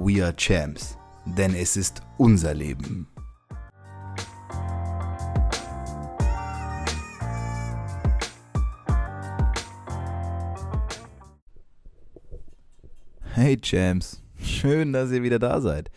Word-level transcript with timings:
We 0.00 0.24
are 0.24 0.32
Champs, 0.32 0.96
denn 1.24 1.56
es 1.56 1.76
ist 1.76 2.02
unser 2.18 2.54
Leben. 2.54 3.08
Hey 13.34 13.60
Champs, 13.60 14.22
schön, 14.36 14.92
dass 14.92 15.10
ihr 15.10 15.24
wieder 15.24 15.40
da 15.40 15.60
seid. 15.60 15.90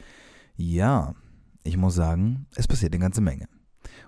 Ja, 0.55 1.13
ich 1.63 1.77
muss 1.77 1.93
sagen, 1.93 2.47
es 2.55 2.67
passiert 2.67 2.93
eine 2.93 3.03
ganze 3.03 3.21
Menge. 3.21 3.47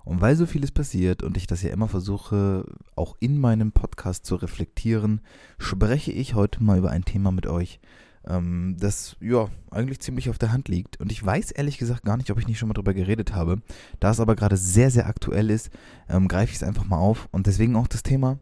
Und 0.04 0.22
weil 0.22 0.36
so 0.36 0.48
vieles 0.48 0.72
passiert 0.72 1.22
und 1.22 1.38
ich 1.38 1.46
das 1.46 1.62
ja 1.62 1.70
immer 1.70 1.88
versuche, 1.88 2.66
auch 2.96 3.16
in 3.20 3.38
meinem 3.38 3.72
Podcast 3.72 4.26
zu 4.26 4.36
reflektieren, 4.38 5.22
spreche 5.60 6.12
ich 6.12 6.34
heute 6.34 6.64
mal 6.64 6.80
über 6.80 6.90
ein 6.90 7.06
Thema 7.06 7.32
mit 7.32 7.46
euch, 7.46 7.80
ähm, 8.28 8.76
das 8.80 9.16
ja 9.20 9.48
eigentlich 9.72 10.00
ziemlich 10.00 10.30
auf 10.30 10.38
der 10.38 10.52
Hand 10.52 10.68
liegt. 10.68 11.00
Und 11.00 11.12
ich 11.12 11.24
weiß 11.24 11.52
ehrlich 11.52 11.78
gesagt 11.78 12.04
gar 12.04 12.18
nicht, 12.18 12.32
ob 12.32 12.40
ich 12.40 12.48
nicht 12.48 12.60
schon 12.60 12.68
mal 12.68 12.74
drüber 12.74 12.94
geredet 12.94 13.36
habe. 13.36 13.62
Da 14.00 14.12
es 14.12 14.20
aber 14.20 14.36
gerade 14.36 14.58
sehr, 14.58 14.92
sehr 14.92 15.08
aktuell 15.08 15.50
ist, 15.50 15.70
ähm, 16.10 16.28
greife 16.28 16.52
ich 16.52 16.58
es 16.58 16.64
einfach 16.64 16.86
mal 16.86 16.98
auf. 16.98 17.28
Und 17.32 17.48
deswegen 17.48 17.76
auch 17.76 17.88
das 17.88 18.04
Thema, 18.04 18.40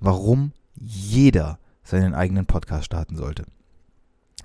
warum 0.00 0.52
jeder 0.74 1.58
seinen 1.82 2.14
eigenen 2.14 2.46
Podcast 2.46 2.86
starten 2.86 3.16
sollte. 3.16 3.44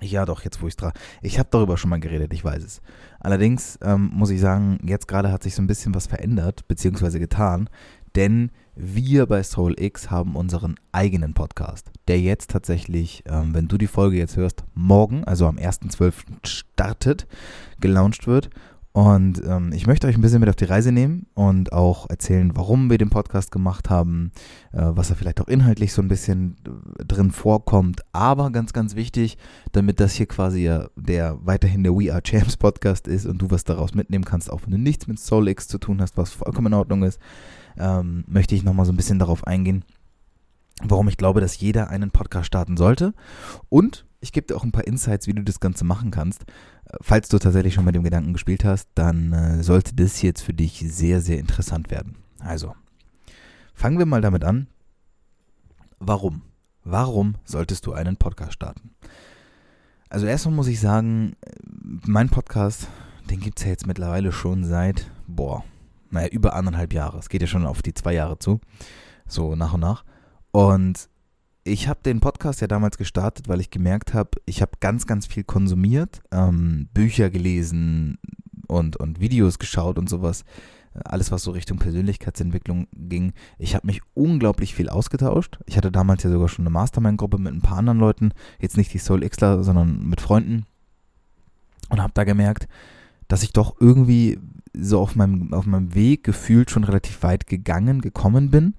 Ja, 0.00 0.24
doch, 0.24 0.42
jetzt 0.42 0.60
wo 0.60 0.66
ich 0.66 0.76
dran. 0.76 0.92
Ich 1.20 1.38
habe 1.38 1.48
darüber 1.50 1.76
schon 1.76 1.90
mal 1.90 2.00
geredet, 2.00 2.32
ich 2.32 2.44
weiß 2.44 2.62
es. 2.64 2.82
Allerdings 3.20 3.78
ähm, 3.82 4.10
muss 4.12 4.30
ich 4.30 4.40
sagen, 4.40 4.80
jetzt 4.84 5.06
gerade 5.06 5.30
hat 5.30 5.42
sich 5.42 5.54
so 5.54 5.62
ein 5.62 5.68
bisschen 5.68 5.94
was 5.94 6.08
verändert, 6.08 6.66
beziehungsweise 6.66 7.20
getan, 7.20 7.68
denn 8.14 8.50
wir 8.74 9.26
bei 9.26 9.42
Soul 9.42 9.78
X 9.78 10.10
haben 10.10 10.34
unseren 10.34 10.76
eigenen 10.92 11.34
Podcast, 11.34 11.90
der 12.08 12.20
jetzt 12.20 12.50
tatsächlich, 12.50 13.22
ähm, 13.26 13.54
wenn 13.54 13.68
du 13.68 13.76
die 13.76 13.86
Folge 13.86 14.16
jetzt 14.16 14.36
hörst, 14.36 14.64
morgen, 14.74 15.24
also 15.24 15.46
am 15.46 15.56
1.12. 15.56 16.14
startet, 16.44 17.26
gelauncht 17.80 18.26
wird. 18.26 18.50
Und 18.94 19.42
ähm, 19.46 19.72
ich 19.72 19.86
möchte 19.86 20.06
euch 20.06 20.16
ein 20.16 20.20
bisschen 20.20 20.40
mit 20.40 20.50
auf 20.50 20.56
die 20.56 20.66
Reise 20.66 20.92
nehmen 20.92 21.26
und 21.32 21.72
auch 21.72 22.10
erzählen, 22.10 22.54
warum 22.54 22.90
wir 22.90 22.98
den 22.98 23.08
Podcast 23.08 23.50
gemacht 23.50 23.88
haben, 23.88 24.32
äh, 24.72 24.82
was 24.82 25.08
da 25.08 25.14
vielleicht 25.14 25.40
auch 25.40 25.48
inhaltlich 25.48 25.94
so 25.94 26.02
ein 26.02 26.08
bisschen 26.08 26.56
äh, 26.98 27.04
drin 27.04 27.30
vorkommt. 27.30 28.02
Aber 28.12 28.50
ganz, 28.50 28.74
ganz 28.74 28.94
wichtig, 28.94 29.38
damit 29.72 29.98
das 29.98 30.12
hier 30.12 30.26
quasi 30.26 30.70
der 30.96 31.38
weiterhin 31.42 31.84
der 31.84 31.94
We 31.94 32.12
Are 32.12 32.22
Champs 32.22 32.58
Podcast 32.58 33.08
ist 33.08 33.24
und 33.24 33.38
du 33.38 33.50
was 33.50 33.64
daraus 33.64 33.94
mitnehmen 33.94 34.26
kannst, 34.26 34.50
auch 34.50 34.60
wenn 34.64 34.72
du 34.72 34.78
nichts 34.78 35.06
mit 35.06 35.18
Soul 35.18 35.48
X 35.48 35.68
zu 35.68 35.78
tun 35.78 36.02
hast, 36.02 36.18
was 36.18 36.30
vollkommen 36.30 36.66
in 36.66 36.74
Ordnung 36.74 37.02
ist, 37.02 37.18
ähm, 37.78 38.24
möchte 38.26 38.54
ich 38.54 38.64
nochmal 38.64 38.86
so 38.86 38.92
ein 38.92 38.96
bisschen 38.96 39.18
darauf 39.18 39.46
eingehen, 39.46 39.84
warum 40.82 41.08
ich 41.08 41.16
glaube, 41.16 41.40
dass 41.40 41.58
jeder 41.58 41.88
einen 41.88 42.10
Podcast 42.10 42.46
starten 42.46 42.76
sollte. 42.76 43.14
Und 43.68 44.06
ich 44.20 44.32
gebe 44.32 44.46
dir 44.46 44.56
auch 44.56 44.64
ein 44.64 44.72
paar 44.72 44.86
Insights, 44.86 45.26
wie 45.26 45.34
du 45.34 45.42
das 45.42 45.60
Ganze 45.60 45.84
machen 45.84 46.10
kannst. 46.10 46.42
Äh, 46.84 46.96
falls 47.00 47.28
du 47.28 47.38
tatsächlich 47.38 47.74
schon 47.74 47.84
mit 47.84 47.94
dem 47.94 48.04
Gedanken 48.04 48.32
gespielt 48.32 48.64
hast, 48.64 48.88
dann 48.94 49.32
äh, 49.32 49.62
sollte 49.62 49.94
das 49.94 50.22
jetzt 50.22 50.42
für 50.42 50.54
dich 50.54 50.84
sehr, 50.86 51.20
sehr 51.20 51.38
interessant 51.38 51.90
werden. 51.90 52.16
Also, 52.38 52.74
fangen 53.74 53.98
wir 53.98 54.06
mal 54.06 54.20
damit 54.20 54.44
an. 54.44 54.68
Warum? 55.98 56.42
Warum 56.84 57.36
solltest 57.44 57.86
du 57.86 57.92
einen 57.92 58.16
Podcast 58.16 58.54
starten? 58.54 58.94
Also 60.08 60.26
erstmal 60.26 60.54
muss 60.54 60.66
ich 60.66 60.80
sagen, 60.80 61.36
äh, 61.40 61.50
mein 62.06 62.28
Podcast, 62.28 62.88
den 63.30 63.40
gibt 63.40 63.58
es 63.58 63.64
ja 63.64 63.70
jetzt 63.70 63.86
mittlerweile 63.86 64.30
schon 64.30 64.64
seit, 64.64 65.10
boah, 65.26 65.64
naja, 66.12 66.28
über 66.28 66.54
anderthalb 66.54 66.92
Jahre. 66.92 67.18
Es 67.18 67.28
geht 67.28 67.40
ja 67.40 67.46
schon 67.48 67.66
auf 67.66 67.82
die 67.82 67.94
zwei 67.94 68.14
Jahre 68.14 68.38
zu. 68.38 68.60
So 69.26 69.56
nach 69.56 69.74
und 69.74 69.80
nach. 69.80 70.04
Und 70.50 71.08
ich 71.64 71.88
habe 71.88 72.00
den 72.04 72.20
Podcast 72.20 72.60
ja 72.60 72.66
damals 72.66 72.98
gestartet, 72.98 73.48
weil 73.48 73.60
ich 73.60 73.70
gemerkt 73.70 74.14
habe, 74.14 74.30
ich 74.46 74.62
habe 74.62 74.72
ganz, 74.80 75.06
ganz 75.06 75.26
viel 75.26 75.44
konsumiert, 75.44 76.20
ähm, 76.30 76.88
Bücher 76.92 77.30
gelesen 77.30 78.18
und, 78.66 78.96
und 78.96 79.20
Videos 79.20 79.58
geschaut 79.58 79.98
und 79.98 80.08
sowas. 80.08 80.44
Alles, 81.04 81.32
was 81.32 81.44
so 81.44 81.52
Richtung 81.52 81.78
Persönlichkeitsentwicklung 81.78 82.86
ging. 82.92 83.32
Ich 83.58 83.74
habe 83.74 83.86
mich 83.86 84.02
unglaublich 84.12 84.74
viel 84.74 84.90
ausgetauscht. 84.90 85.58
Ich 85.64 85.78
hatte 85.78 85.90
damals 85.90 86.22
ja 86.22 86.30
sogar 86.30 86.50
schon 86.50 86.64
eine 86.64 86.70
Mastermind-Gruppe 86.70 87.38
mit 87.38 87.54
ein 87.54 87.62
paar 87.62 87.78
anderen 87.78 87.98
Leuten. 87.98 88.32
Jetzt 88.60 88.76
nicht 88.76 88.92
die 88.92 88.98
Soul 88.98 89.26
Xler, 89.26 89.64
sondern 89.64 90.06
mit 90.06 90.20
Freunden. 90.20 90.66
Und 91.88 92.02
habe 92.02 92.12
da 92.12 92.24
gemerkt, 92.24 92.68
dass 93.28 93.42
ich 93.42 93.54
doch 93.54 93.76
irgendwie 93.80 94.38
so 94.74 95.00
auf 95.00 95.16
meinem, 95.16 95.52
auf 95.52 95.66
meinem 95.66 95.94
Weg 95.94 96.24
gefühlt 96.24 96.70
schon 96.70 96.84
relativ 96.84 97.22
weit 97.22 97.46
gegangen, 97.46 98.00
gekommen 98.00 98.50
bin. 98.50 98.74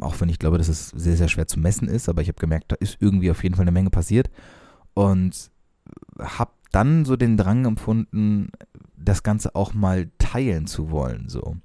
Auch 0.00 0.20
wenn 0.20 0.28
ich 0.28 0.38
glaube, 0.38 0.58
dass 0.58 0.68
es 0.68 0.88
sehr, 0.90 1.16
sehr 1.16 1.28
schwer 1.28 1.46
zu 1.46 1.58
messen 1.58 1.88
ist, 1.88 2.08
aber 2.08 2.22
ich 2.22 2.28
habe 2.28 2.38
gemerkt, 2.38 2.72
da 2.72 2.76
ist 2.76 2.98
irgendwie 3.00 3.30
auf 3.30 3.42
jeden 3.42 3.54
Fall 3.54 3.64
eine 3.64 3.72
Menge 3.72 3.90
passiert. 3.90 4.30
Und 4.94 5.50
habe 6.18 6.52
dann 6.72 7.04
so 7.04 7.16
den 7.16 7.36
Drang 7.36 7.64
empfunden, 7.64 8.50
das 8.96 9.22
Ganze 9.22 9.54
auch 9.54 9.74
mal 9.74 10.10
teilen 10.18 10.66
zu 10.66 10.90
wollen. 10.90 11.28
So. 11.28 11.56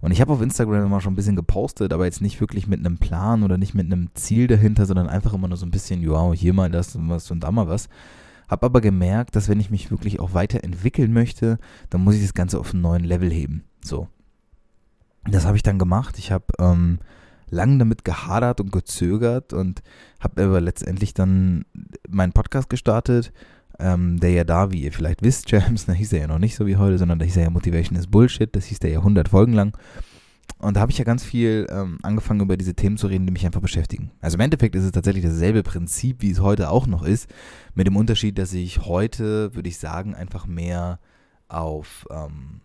Und 0.00 0.10
ich 0.10 0.20
habe 0.20 0.32
auf 0.32 0.42
Instagram 0.42 0.84
immer 0.84 1.00
schon 1.00 1.14
ein 1.14 1.16
bisschen 1.16 1.36
gepostet, 1.36 1.92
aber 1.92 2.04
jetzt 2.04 2.20
nicht 2.20 2.40
wirklich 2.40 2.66
mit 2.66 2.80
einem 2.80 2.98
Plan 2.98 3.42
oder 3.42 3.58
nicht 3.58 3.74
mit 3.74 3.86
einem 3.86 4.10
Ziel 4.14 4.46
dahinter, 4.46 4.86
sondern 4.86 5.08
einfach 5.08 5.32
immer 5.32 5.48
nur 5.48 5.56
so 5.56 5.66
ein 5.66 5.70
bisschen, 5.70 6.06
wow, 6.06 6.34
hier 6.34 6.52
mal 6.52 6.70
das 6.70 6.94
und 6.94 7.08
was 7.08 7.30
und 7.30 7.40
da 7.40 7.50
mal 7.50 7.68
was. 7.68 7.88
Habe 8.48 8.66
aber 8.66 8.80
gemerkt, 8.80 9.36
dass 9.36 9.48
wenn 9.48 9.60
ich 9.60 9.70
mich 9.70 9.90
wirklich 9.90 10.20
auch 10.20 10.34
weiterentwickeln 10.34 11.12
möchte, 11.12 11.58
dann 11.90 12.02
muss 12.02 12.16
ich 12.16 12.22
das 12.22 12.34
Ganze 12.34 12.58
auf 12.58 12.72
einen 12.72 12.82
neuen 12.82 13.04
Level 13.04 13.30
heben. 13.30 13.64
So. 13.82 14.08
Das 15.26 15.46
habe 15.46 15.56
ich 15.56 15.62
dann 15.62 15.78
gemacht. 15.78 16.18
Ich 16.18 16.30
habe 16.30 16.44
ähm, 16.58 16.98
lange 17.48 17.78
damit 17.78 18.04
gehadert 18.04 18.60
und 18.60 18.72
gezögert 18.72 19.52
und 19.52 19.82
habe 20.20 20.44
aber 20.44 20.60
letztendlich 20.60 21.14
dann 21.14 21.64
meinen 22.08 22.32
Podcast 22.32 22.68
gestartet, 22.68 23.32
ähm, 23.78 24.20
der 24.20 24.30
ja 24.30 24.44
da, 24.44 24.70
wie 24.70 24.82
ihr 24.82 24.92
vielleicht 24.92 25.22
wisst, 25.22 25.50
James, 25.50 25.86
da 25.86 25.92
hieß 25.92 26.12
er 26.12 26.20
ja 26.20 26.26
noch 26.26 26.38
nicht 26.38 26.56
so 26.56 26.66
wie 26.66 26.76
heute, 26.76 26.98
sondern 26.98 27.18
da 27.18 27.24
hieß 27.24 27.36
er 27.38 27.44
ja 27.44 27.50
Motivation 27.50 27.98
is 27.98 28.06
Bullshit, 28.06 28.54
das 28.54 28.66
hieß 28.66 28.80
der 28.80 28.90
ja 28.90 28.98
100 28.98 29.28
Folgen 29.28 29.52
lang. 29.52 29.76
Und 30.58 30.76
da 30.76 30.80
habe 30.80 30.92
ich 30.92 30.98
ja 30.98 31.04
ganz 31.04 31.24
viel 31.24 31.66
ähm, 31.70 31.98
angefangen, 32.02 32.40
über 32.40 32.56
diese 32.56 32.74
Themen 32.74 32.96
zu 32.96 33.06
reden, 33.06 33.26
die 33.26 33.32
mich 33.32 33.44
einfach 33.44 33.60
beschäftigen. 33.60 34.12
Also 34.20 34.36
im 34.36 34.40
Endeffekt 34.40 34.74
ist 34.74 34.84
es 34.84 34.92
tatsächlich 34.92 35.24
dasselbe 35.24 35.62
Prinzip, 35.62 36.22
wie 36.22 36.30
es 36.30 36.40
heute 36.40 36.70
auch 36.70 36.86
noch 36.86 37.02
ist, 37.02 37.28
mit 37.74 37.86
dem 37.86 37.96
Unterschied, 37.96 38.38
dass 38.38 38.52
ich 38.52 38.80
heute, 38.86 39.54
würde 39.54 39.68
ich 39.68 39.78
sagen, 39.78 40.14
einfach 40.14 40.46
mehr 40.46 41.00
auf 41.48 42.06
ähm, 42.10 42.60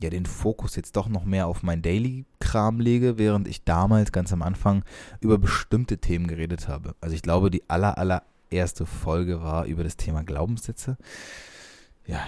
ja, 0.00 0.10
den 0.10 0.26
Fokus 0.26 0.76
jetzt 0.76 0.96
doch 0.96 1.08
noch 1.08 1.24
mehr 1.24 1.46
auf 1.46 1.62
mein 1.62 1.82
Daily-Kram 1.82 2.80
lege, 2.80 3.18
während 3.18 3.48
ich 3.48 3.64
damals 3.64 4.12
ganz 4.12 4.32
am 4.32 4.42
Anfang 4.42 4.84
über 5.20 5.38
bestimmte 5.38 5.98
Themen 5.98 6.26
geredet 6.26 6.68
habe. 6.68 6.94
Also 7.00 7.14
ich 7.14 7.22
glaube, 7.22 7.50
die 7.50 7.68
aller, 7.68 7.98
allererste 7.98 8.86
Folge 8.86 9.42
war 9.42 9.66
über 9.66 9.82
das 9.82 9.96
Thema 9.96 10.22
Glaubenssätze. 10.22 10.96
Ja, 12.06 12.20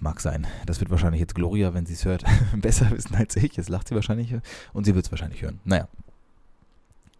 mag 0.00 0.20
sein. 0.20 0.46
Das 0.64 0.80
wird 0.80 0.90
wahrscheinlich 0.90 1.20
jetzt 1.20 1.34
Gloria, 1.34 1.74
wenn 1.74 1.86
sie 1.86 1.94
es 1.94 2.04
hört, 2.04 2.24
besser 2.56 2.90
wissen 2.90 3.14
als 3.16 3.34
ich. 3.36 3.56
Jetzt 3.56 3.68
lacht 3.68 3.88
sie 3.88 3.94
wahrscheinlich 3.94 4.34
und 4.72 4.84
sie 4.84 4.94
wird 4.94 5.04
es 5.04 5.10
wahrscheinlich 5.10 5.42
hören. 5.42 5.60
Naja. 5.64 5.88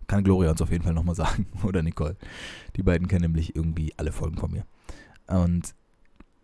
Kann 0.06 0.22
Gloria 0.22 0.50
uns 0.50 0.62
auf 0.62 0.70
jeden 0.70 0.84
Fall 0.84 0.94
nochmal 0.94 1.14
sagen. 1.16 1.46
Oder 1.64 1.82
Nicole. 1.82 2.16
Die 2.76 2.82
beiden 2.82 3.08
kennen 3.08 3.22
nämlich 3.22 3.56
irgendwie 3.56 3.92
alle 3.96 4.12
Folgen 4.12 4.36
von 4.36 4.52
mir. 4.52 4.64
Und 5.26 5.74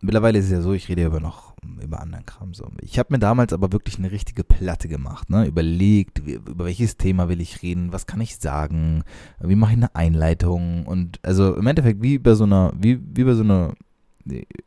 mittlerweile 0.01 0.39
ist 0.39 0.45
es 0.45 0.51
ja 0.51 0.61
so, 0.61 0.73
ich 0.73 0.89
rede 0.89 1.01
ja 1.01 1.07
über 1.07 1.19
noch 1.19 1.51
über 1.81 2.01
anderen 2.01 2.25
Kram. 2.25 2.53
So. 2.53 2.69
Ich 2.81 2.97
habe 2.97 3.13
mir 3.13 3.19
damals 3.19 3.53
aber 3.53 3.71
wirklich 3.71 3.97
eine 3.97 4.11
richtige 4.11 4.43
Platte 4.43 4.87
gemacht, 4.87 5.29
ne? 5.29 5.45
Überlegt, 5.45 6.19
über 6.19 6.65
welches 6.65 6.97
Thema 6.97 7.29
will 7.29 7.39
ich 7.39 7.61
reden, 7.61 7.93
was 7.93 8.07
kann 8.07 8.19
ich 8.19 8.37
sagen, 8.37 9.03
wie 9.39 9.55
mache 9.55 9.71
ich 9.71 9.77
eine 9.77 9.95
Einleitung 9.95 10.87
und 10.87 11.19
also 11.23 11.55
im 11.55 11.67
Endeffekt 11.67 12.01
wie 12.01 12.17
bei 12.17 12.33
so 12.33 12.45
einer, 12.45 12.73
wie, 12.75 12.99
wie 13.15 13.23
bei 13.23 13.35
so 13.35 13.43
einer 13.43 13.75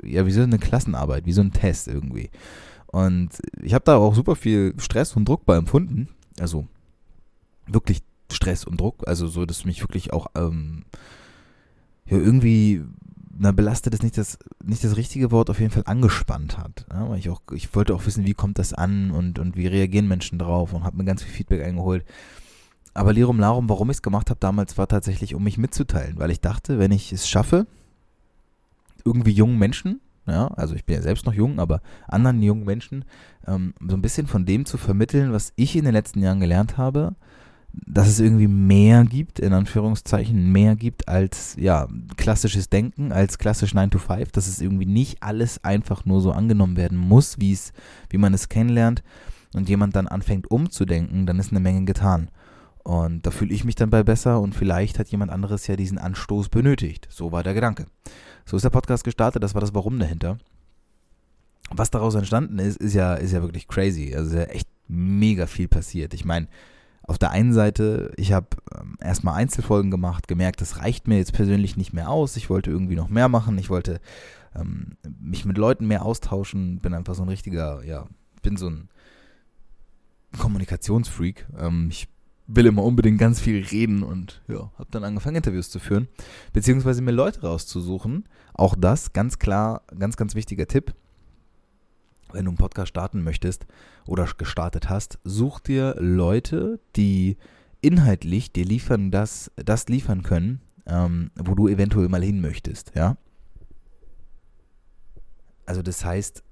ja, 0.03 0.27
wie 0.27 0.31
so 0.31 0.43
eine 0.43 0.59
Klassenarbeit, 0.59 1.27
wie 1.27 1.33
so 1.33 1.41
ein 1.41 1.53
Test 1.53 1.89
irgendwie. 1.89 2.31
Und 2.87 3.31
ich 3.63 3.75
habe 3.75 3.85
da 3.85 3.97
auch 3.97 4.15
super 4.15 4.37
viel 4.37 4.75
Stress 4.79 5.17
und 5.17 5.29
Druck 5.29 5.45
bei 5.47 5.57
empfunden. 5.57 6.09
Also 6.39 6.67
wirklich 7.67 8.03
Stress 8.31 8.65
und 8.65 8.81
Druck. 8.81 9.07
Also 9.07 9.27
so, 9.27 9.47
dass 9.47 9.65
mich 9.65 9.83
wirklich 9.83 10.13
auch 10.13 10.27
ähm, 10.37 10.85
ja, 12.07 12.19
irgendwie 12.19 12.85
na, 13.37 13.53
belastet 13.53 13.95
ist 13.95 14.03
nicht 14.03 14.17
das, 14.17 14.39
nicht 14.63 14.85
das 14.85 14.97
richtige 14.97 15.31
Wort, 15.31 15.51
auf 15.51 15.59
jeden 15.59 15.73
Fall 15.73 15.83
angespannt 15.87 16.59
hat. 16.59 16.87
Ja, 16.91 17.09
weil 17.09 17.19
ich 17.19 17.31
auch, 17.31 17.43
ich 17.53 17.75
wollte 17.75 17.95
auch 17.95 18.07
wissen, 18.07 18.27
wie 18.27 18.35
kommt 18.35 18.59
das 18.59 18.73
an 18.73 19.11
und, 19.11 19.39
und 19.39 19.57
wie 19.57 19.67
reagieren 19.67 20.07
Menschen 20.07 20.39
drauf 20.39 20.73
und 20.73 20.85
habe 20.85 20.97
mir 20.97 21.05
ganz 21.05 21.23
viel 21.23 21.33
Feedback 21.33 21.63
eingeholt. 21.63 22.05
Aber 22.93 23.13
Lirum 23.13 23.41
Larum, 23.41 23.69
warum 23.69 23.91
ich 23.91 23.97
es 23.97 24.03
gemacht 24.03 24.31
habe 24.31 24.39
damals, 24.39 24.79
war 24.79 24.87
tatsächlich, 24.87 25.35
um 25.35 25.43
mich 25.43 25.59
mitzuteilen, 25.59 26.19
weil 26.19 26.31
ich 26.31 26.41
dachte, 26.41 26.79
wenn 26.79 26.93
ich 26.93 27.13
es 27.13 27.29
schaffe, 27.29 27.67
irgendwie 29.05 29.33
jungen 29.33 29.59
Menschen, 29.59 30.01
ja, 30.27 30.49
also 30.49 30.75
ich 30.75 30.85
bin 30.85 30.97
ja 30.97 31.03
selbst 31.03 31.27
noch 31.27 31.35
jung, 31.35 31.59
aber 31.59 31.81
anderen 32.09 32.43
jungen 32.43 32.65
Menschen 32.65 33.05
ähm, 33.47 33.75
so 33.87 33.95
ein 33.97 34.03
bisschen 34.03 34.27
von 34.27 34.47
dem 34.47 34.65
zu 34.65 34.79
vermitteln, 34.79 35.33
was 35.33 35.53
ich 35.57 35.77
in 35.77 35.85
den 35.85 35.93
letzten 35.93 36.21
Jahren 36.21 36.41
gelernt 36.41 36.79
habe, 36.79 37.15
dass 37.87 38.09
es 38.09 38.21
irgendwie 38.21 38.49
mehr 38.49 39.05
gibt, 39.05 39.39
in 39.39 39.53
Anführungszeichen, 39.53 40.53
mehr 40.53 40.77
gibt 40.77 41.09
als 41.09 41.57
ja, 41.59 41.89
klassisches 42.17 42.71
Denken, 42.71 43.13
als 43.13 43.39
klassisch 43.39 43.75
9 43.75 43.91
to 43.91 43.99
5, 43.99 44.33
dass 44.33 44.49
es 44.49 44.61
irgendwie 44.61 44.87
nicht 44.87 45.23
alles 45.23 45.63
einfach 45.65 46.05
nur 46.05 46.21
so 46.21 46.33
angenommen 46.33 46.77
werden 46.77 46.97
muss, 46.97 47.41
wie 47.41 47.53
es, 47.53 47.73
wie 48.11 48.19
man 48.19 48.33
es 48.33 48.49
kennenlernt 48.49 49.03
und 49.55 49.69
jemand 49.69 49.97
dann 49.97 50.09
anfängt 50.09 50.51
umzudenken, 50.51 51.27
dann 51.27 51.39
ist 51.39 51.51
eine 51.51 51.61
Menge 51.61 51.85
getan. 51.85 52.29
Und 52.85 53.25
da 53.27 53.31
fühle 53.31 53.55
ich 53.55 53.65
mich 53.65 53.75
dann 53.77 53.89
bei 53.89 54.03
besser 54.03 54.41
und 54.41 54.55
vielleicht 54.55 54.99
hat 54.99 55.09
jemand 55.09 55.33
anderes 55.33 55.67
ja 55.67 55.75
diesen 55.75 55.99
Anstoß 55.99 56.51
benötigt. 56.51 57.09
So 57.11 57.33
war 57.33 57.43
der 57.43 57.55
Gedanke. 57.55 57.87
So 58.45 58.57
ist 58.57 58.63
der 58.63 58.71
Podcast 58.71 59.05
gestartet, 59.05 59.43
das 59.43 59.55
war 59.55 59.63
das 59.63 59.75
Warum 59.75 59.99
dahinter. 59.99 60.37
Was 61.71 61.91
daraus 61.91 62.15
entstanden 62.15 62.59
ist, 62.59 62.77
ist 62.77 62.93
ja, 62.93 63.15
ist 63.15 63.33
ja 63.33 63.41
wirklich 63.41 63.69
crazy. 63.69 64.15
Also 64.15 64.37
ist 64.37 64.37
ja 64.37 64.55
echt 64.55 64.69
mega 64.87 65.47
viel 65.47 65.67
passiert. 65.67 66.13
Ich 66.13 66.27
meine, 66.27 66.47
auf 67.03 67.17
der 67.17 67.31
einen 67.31 67.55
Seite, 67.55 68.13
ich 68.19 68.33
habe 68.33 68.49
ähm, 68.79 68.99
erstmal 69.01 69.37
Einzelfolgen 69.37 69.91
gemacht, 69.91 70.29
gemerkt, 70.29 70.61
das 70.61 70.79
reicht 70.79 71.09
mir 71.09 71.17
jetzt 71.17 71.33
persönlich 71.33 71.79
nicht 71.79 71.95
mehr 71.95 72.11
aus. 72.11 72.37
Ich 72.37 72.51
wollte 72.51 72.71
irgendwie 72.71 72.97
noch 72.97 73.09
mehr 73.09 73.31
machen. 73.31 73.57
Ich 73.57 73.71
wollte 73.71 73.99
ähm, 74.55 74.99
mich 75.21 75.47
mit 75.47 75.57
Leuten 75.57 75.87
mehr 75.87 76.05
austauschen. 76.05 76.81
Bin 76.81 76.93
einfach 76.93 77.15
so 77.15 77.23
ein 77.23 77.31
richtiger, 77.31 77.83
ja, 77.83 78.07
bin 78.43 78.59
so 78.59 78.69
ein 78.69 78.91
Kommunikationsfreak. 80.39 81.47
Ähm, 81.59 81.89
ich 81.91 82.09
will 82.47 82.67
immer 82.67 82.85
unbedingt 82.85 83.19
ganz 83.19 83.41
viel 83.41 83.65
reden 83.65 84.03
und 84.03 84.43
ja, 84.49 84.71
habe 84.79 84.89
dann 84.91 85.05
angefangen, 85.05 85.37
Interviews 85.37 85.71
zu 85.71 85.79
führen, 85.79 86.09
beziehungsweise 86.53 87.03
mir 87.03 87.13
Leute 87.13 87.43
rauszusuchen. 87.43 88.29
Auch 88.53 88.75
das, 88.79 89.13
ganz 89.13 89.39
klar, 89.39 89.83
ganz, 89.99 90.17
ganz 90.17 90.35
wichtiger 90.35 90.67
Tipp 90.67 90.95
wenn 92.35 92.45
du 92.45 92.51
einen 92.51 92.59
Podcast 92.59 92.89
starten 92.89 93.23
möchtest 93.23 93.67
oder 94.07 94.29
gestartet 94.37 94.91
hast, 94.91 95.19
such 95.25 95.61
dir 95.61 95.95
Leute, 95.99 96.81
die 96.97 97.37
inhaltlich 97.81 98.53
dir 98.53 98.65
liefern, 98.65 99.11
das, 99.11 99.51
das 99.57 99.89
liefern 99.89 100.23
können, 100.23 100.61
ähm, 100.87 101.31
wo 101.37 101.55
du 101.55 101.69
eventuell 101.69 102.09
mal 102.09 102.23
hin 102.23 102.41
möchtest, 102.41 102.93
ja. 102.95 103.17
Also 105.67 105.81
das 105.81 106.05
heißt, 106.05 106.43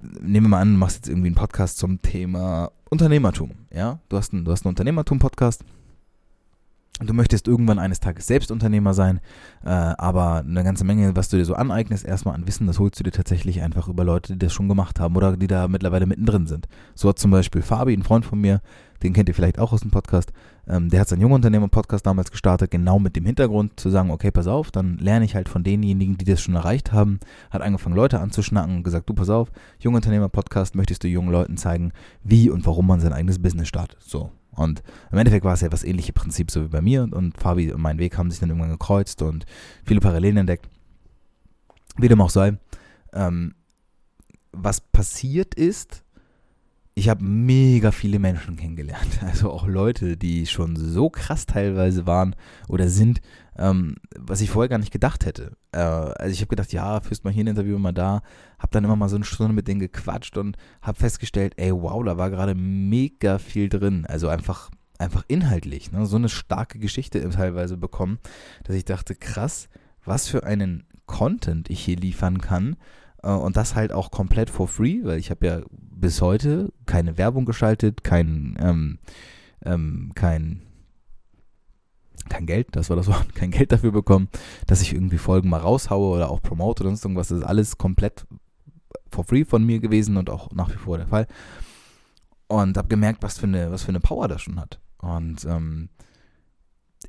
nehmen 0.00 0.46
wir 0.46 0.50
mal 0.50 0.60
an, 0.60 0.72
du 0.72 0.78
machst 0.78 0.96
jetzt 0.96 1.08
irgendwie 1.08 1.28
einen 1.28 1.34
Podcast 1.34 1.78
zum 1.78 2.00
Thema 2.02 2.70
Unternehmertum, 2.90 3.52
ja. 3.72 4.00
Du 4.08 4.16
hast 4.16 4.32
einen, 4.32 4.44
du 4.44 4.52
hast 4.52 4.64
einen 4.64 4.70
Unternehmertum-Podcast 4.70 5.64
Du 7.00 7.14
möchtest 7.14 7.46
irgendwann 7.46 7.78
eines 7.78 8.00
Tages 8.00 8.26
selbst 8.26 8.50
Unternehmer 8.50 8.92
sein, 8.92 9.20
äh, 9.64 9.68
aber 9.68 10.38
eine 10.38 10.64
ganze 10.64 10.84
Menge, 10.84 11.14
was 11.14 11.28
du 11.28 11.36
dir 11.36 11.44
so 11.44 11.54
aneignest, 11.54 12.04
erstmal 12.04 12.34
an 12.34 12.46
Wissen, 12.46 12.66
das 12.66 12.80
holst 12.80 12.98
du 12.98 13.04
dir 13.04 13.12
tatsächlich 13.12 13.62
einfach 13.62 13.86
über 13.88 14.04
Leute, 14.04 14.32
die 14.32 14.38
das 14.38 14.52
schon 14.52 14.68
gemacht 14.68 14.98
haben 14.98 15.14
oder 15.16 15.36
die 15.36 15.46
da 15.46 15.68
mittlerweile 15.68 16.06
mittendrin 16.06 16.46
sind. 16.46 16.66
So 16.96 17.08
hat 17.08 17.18
zum 17.18 17.30
Beispiel 17.30 17.62
Fabi, 17.62 17.92
ein 17.92 18.02
Freund 18.02 18.24
von 18.24 18.40
mir, 18.40 18.60
den 19.04 19.12
kennt 19.12 19.28
ihr 19.28 19.34
vielleicht 19.34 19.60
auch 19.60 19.72
aus 19.72 19.82
dem 19.82 19.92
Podcast, 19.92 20.32
ähm, 20.66 20.88
der 20.88 21.00
hat 21.00 21.08
seinen 21.08 21.20
Jungunternehmer-Podcast 21.20 22.04
damals 22.04 22.32
gestartet, 22.32 22.72
genau 22.72 22.98
mit 22.98 23.14
dem 23.14 23.26
Hintergrund 23.26 23.78
zu 23.78 23.90
sagen, 23.90 24.10
okay, 24.10 24.32
pass 24.32 24.48
auf, 24.48 24.72
dann 24.72 24.98
lerne 24.98 25.24
ich 25.24 25.36
halt 25.36 25.48
von 25.48 25.62
denjenigen, 25.62 26.18
die 26.18 26.24
das 26.24 26.40
schon 26.40 26.56
erreicht 26.56 26.92
haben, 26.92 27.20
hat 27.50 27.62
angefangen, 27.62 27.94
Leute 27.94 28.18
anzuschnacken 28.18 28.78
und 28.78 28.82
gesagt, 28.82 29.08
du, 29.08 29.14
pass 29.14 29.30
auf, 29.30 29.52
Jungunternehmer-Podcast, 29.78 30.74
möchtest 30.74 31.04
du 31.04 31.08
jungen 31.08 31.30
Leuten 31.30 31.56
zeigen, 31.56 31.92
wie 32.24 32.50
und 32.50 32.66
warum 32.66 32.88
man 32.88 32.98
sein 32.98 33.12
eigenes 33.12 33.40
Business 33.40 33.68
startet. 33.68 34.02
So, 34.02 34.32
und 34.58 34.82
im 35.12 35.18
Endeffekt 35.18 35.44
war 35.44 35.54
es 35.54 35.60
ja 35.60 35.68
das 35.68 35.84
ähnliche 35.84 36.12
Prinzip 36.12 36.50
so 36.50 36.64
wie 36.64 36.68
bei 36.68 36.80
mir 36.80 37.02
und 37.02 37.38
Fabi 37.38 37.72
und 37.72 37.80
mein 37.80 37.98
Weg 37.98 38.18
haben 38.18 38.30
sich 38.30 38.40
dann 38.40 38.50
irgendwann 38.50 38.70
gekreuzt 38.70 39.22
und 39.22 39.46
viele 39.84 40.00
Parallelen 40.00 40.38
entdeckt. 40.38 40.68
Wie 41.96 42.08
dem 42.08 42.20
auch 42.20 42.30
sei. 42.30 42.58
Ähm, 43.12 43.54
was 44.52 44.80
passiert 44.80 45.54
ist, 45.54 46.04
ich 46.98 47.08
habe 47.08 47.24
mega 47.24 47.92
viele 47.92 48.18
Menschen 48.18 48.56
kennengelernt. 48.56 49.20
Also 49.28 49.50
auch 49.50 49.66
Leute, 49.66 50.16
die 50.16 50.46
schon 50.46 50.74
so 50.74 51.10
krass 51.10 51.46
teilweise 51.46 52.06
waren 52.06 52.34
oder 52.66 52.88
sind, 52.88 53.20
ähm, 53.56 53.96
was 54.18 54.40
ich 54.40 54.50
vorher 54.50 54.68
gar 54.68 54.78
nicht 54.78 54.90
gedacht 54.90 55.24
hätte. 55.24 55.56
Äh, 55.72 55.78
also 55.78 56.32
ich 56.32 56.40
habe 56.40 56.48
gedacht, 56.48 56.72
ja, 56.72 57.00
führst 57.00 57.24
mal 57.24 57.32
hier 57.32 57.44
ein 57.44 57.48
Interview, 57.48 57.78
mal 57.78 57.92
da. 57.92 58.22
Habe 58.58 58.72
dann 58.72 58.84
immer 58.84 58.96
mal 58.96 59.08
so 59.08 59.16
eine 59.16 59.24
Stunde 59.24 59.52
mit 59.52 59.68
denen 59.68 59.80
gequatscht 59.80 60.36
und 60.38 60.56
habe 60.82 60.98
festgestellt, 60.98 61.54
ey, 61.56 61.72
wow, 61.72 62.02
da 62.04 62.16
war 62.16 62.30
gerade 62.30 62.54
mega 62.54 63.38
viel 63.38 63.68
drin. 63.68 64.04
Also 64.06 64.28
einfach, 64.28 64.70
einfach 64.98 65.24
inhaltlich. 65.28 65.92
Ne? 65.92 66.04
So 66.06 66.16
eine 66.16 66.28
starke 66.28 66.80
Geschichte 66.80 67.28
teilweise 67.30 67.76
bekommen, 67.76 68.18
dass 68.64 68.74
ich 68.74 68.84
dachte, 68.84 69.14
krass, 69.14 69.68
was 70.04 70.26
für 70.26 70.44
einen 70.44 70.84
Content 71.06 71.70
ich 71.70 71.80
hier 71.80 71.96
liefern 71.96 72.40
kann. 72.40 72.76
Äh, 73.22 73.30
und 73.30 73.56
das 73.56 73.74
halt 73.74 73.92
auch 73.92 74.10
komplett 74.10 74.50
for 74.50 74.68
free, 74.68 75.04
weil 75.04 75.18
ich 75.18 75.30
habe 75.30 75.46
ja 75.46 75.60
bis 75.70 76.20
heute 76.20 76.72
keine 76.86 77.18
Werbung 77.18 77.44
geschaltet, 77.44 78.04
kein, 78.04 78.56
ähm, 78.60 78.98
ähm, 79.64 80.12
kein, 80.14 80.62
kein 82.28 82.46
Geld, 82.46 82.68
das 82.72 82.90
war 82.90 82.96
das 82.96 83.06
Wort, 83.08 83.34
kein 83.34 83.50
Geld 83.50 83.72
dafür 83.72 83.92
bekommen, 83.92 84.28
dass 84.66 84.82
ich 84.82 84.94
irgendwie 84.94 85.18
Folgen 85.18 85.48
mal 85.48 85.60
raushaue 85.60 86.16
oder 86.16 86.30
auch 86.30 86.42
promote 86.42 86.82
oder 86.82 86.90
sonst 86.90 87.04
irgendwas. 87.04 87.28
Das 87.28 87.38
ist 87.38 87.44
alles 87.44 87.78
komplett 87.78 88.26
for 89.10 89.24
free 89.24 89.44
von 89.44 89.64
mir 89.64 89.80
gewesen 89.80 90.16
und 90.16 90.30
auch 90.30 90.50
nach 90.52 90.70
wie 90.70 90.78
vor 90.78 90.98
der 90.98 91.08
Fall. 91.08 91.26
Und 92.46 92.78
habe 92.78 92.88
gemerkt, 92.88 93.22
was 93.22 93.38
für, 93.38 93.46
eine, 93.46 93.70
was 93.70 93.82
für 93.82 93.90
eine 93.90 94.00
Power 94.00 94.26
das 94.28 94.40
schon 94.40 94.58
hat. 94.58 94.80
Und 94.98 95.44
ähm, 95.44 95.90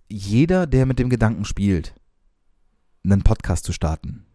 jeder, 0.10 0.68
der 0.68 0.86
mit 0.86 1.00
dem 1.00 1.10
Gedanken 1.10 1.46
spielt, 1.46 1.96
einen 3.04 3.22
Podcast 3.22 3.64
zu 3.64 3.72
starten, 3.72 4.26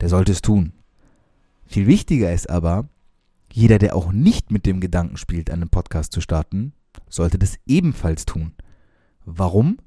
der 0.00 0.08
sollte 0.08 0.32
es 0.32 0.42
tun. 0.42 0.74
Viel 1.70 1.86
wichtiger 1.86 2.32
ist 2.32 2.50
aber, 2.50 2.88
jeder, 3.52 3.78
der 3.78 3.94
auch 3.94 4.10
nicht 4.10 4.50
mit 4.50 4.66
dem 4.66 4.80
Gedanken 4.80 5.16
spielt, 5.16 5.50
einen 5.50 5.68
Podcast 5.68 6.12
zu 6.12 6.20
starten, 6.20 6.72
sollte 7.08 7.38
das 7.38 7.60
ebenfalls 7.64 8.26
tun. 8.26 8.54
Warum? 9.24 9.78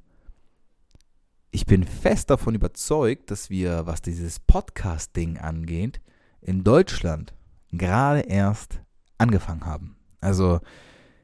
Ich 1.52 1.66
bin 1.66 1.84
fest 1.84 2.30
davon 2.30 2.56
überzeugt, 2.56 3.32
dass 3.32 3.50
wir, 3.50 3.86
was 3.86 4.02
dieses 4.02 4.40
Podcast-Ding 4.40 5.40
angeht, 5.40 6.00
in 6.40 6.63
Deutschland 6.63 7.34
gerade 7.74 8.22
erst 8.22 8.80
angefangen 9.18 9.66
haben. 9.66 9.98
Also 10.22 10.62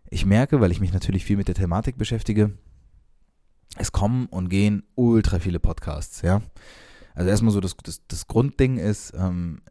ich 0.09 0.25
merke, 0.25 0.59
weil 0.59 0.73
ich 0.73 0.81
mich 0.81 0.91
natürlich 0.91 1.23
viel 1.23 1.37
mit 1.37 1.47
der 1.47 1.55
Thematik 1.55 1.97
beschäftige, 1.97 2.51
es 3.77 3.93
kommen 3.93 4.25
und 4.25 4.49
gehen 4.49 4.83
ultra 4.95 5.39
viele 5.39 5.61
Podcasts, 5.61 6.21
ja. 6.21 6.41
Also 7.15 7.29
erstmal 7.29 7.53
so 7.53 7.61
das, 7.61 7.77
das, 7.77 8.05
das 8.07 8.27
Grundding 8.27 8.77
ist, 8.77 9.13
ähm, 9.15 9.61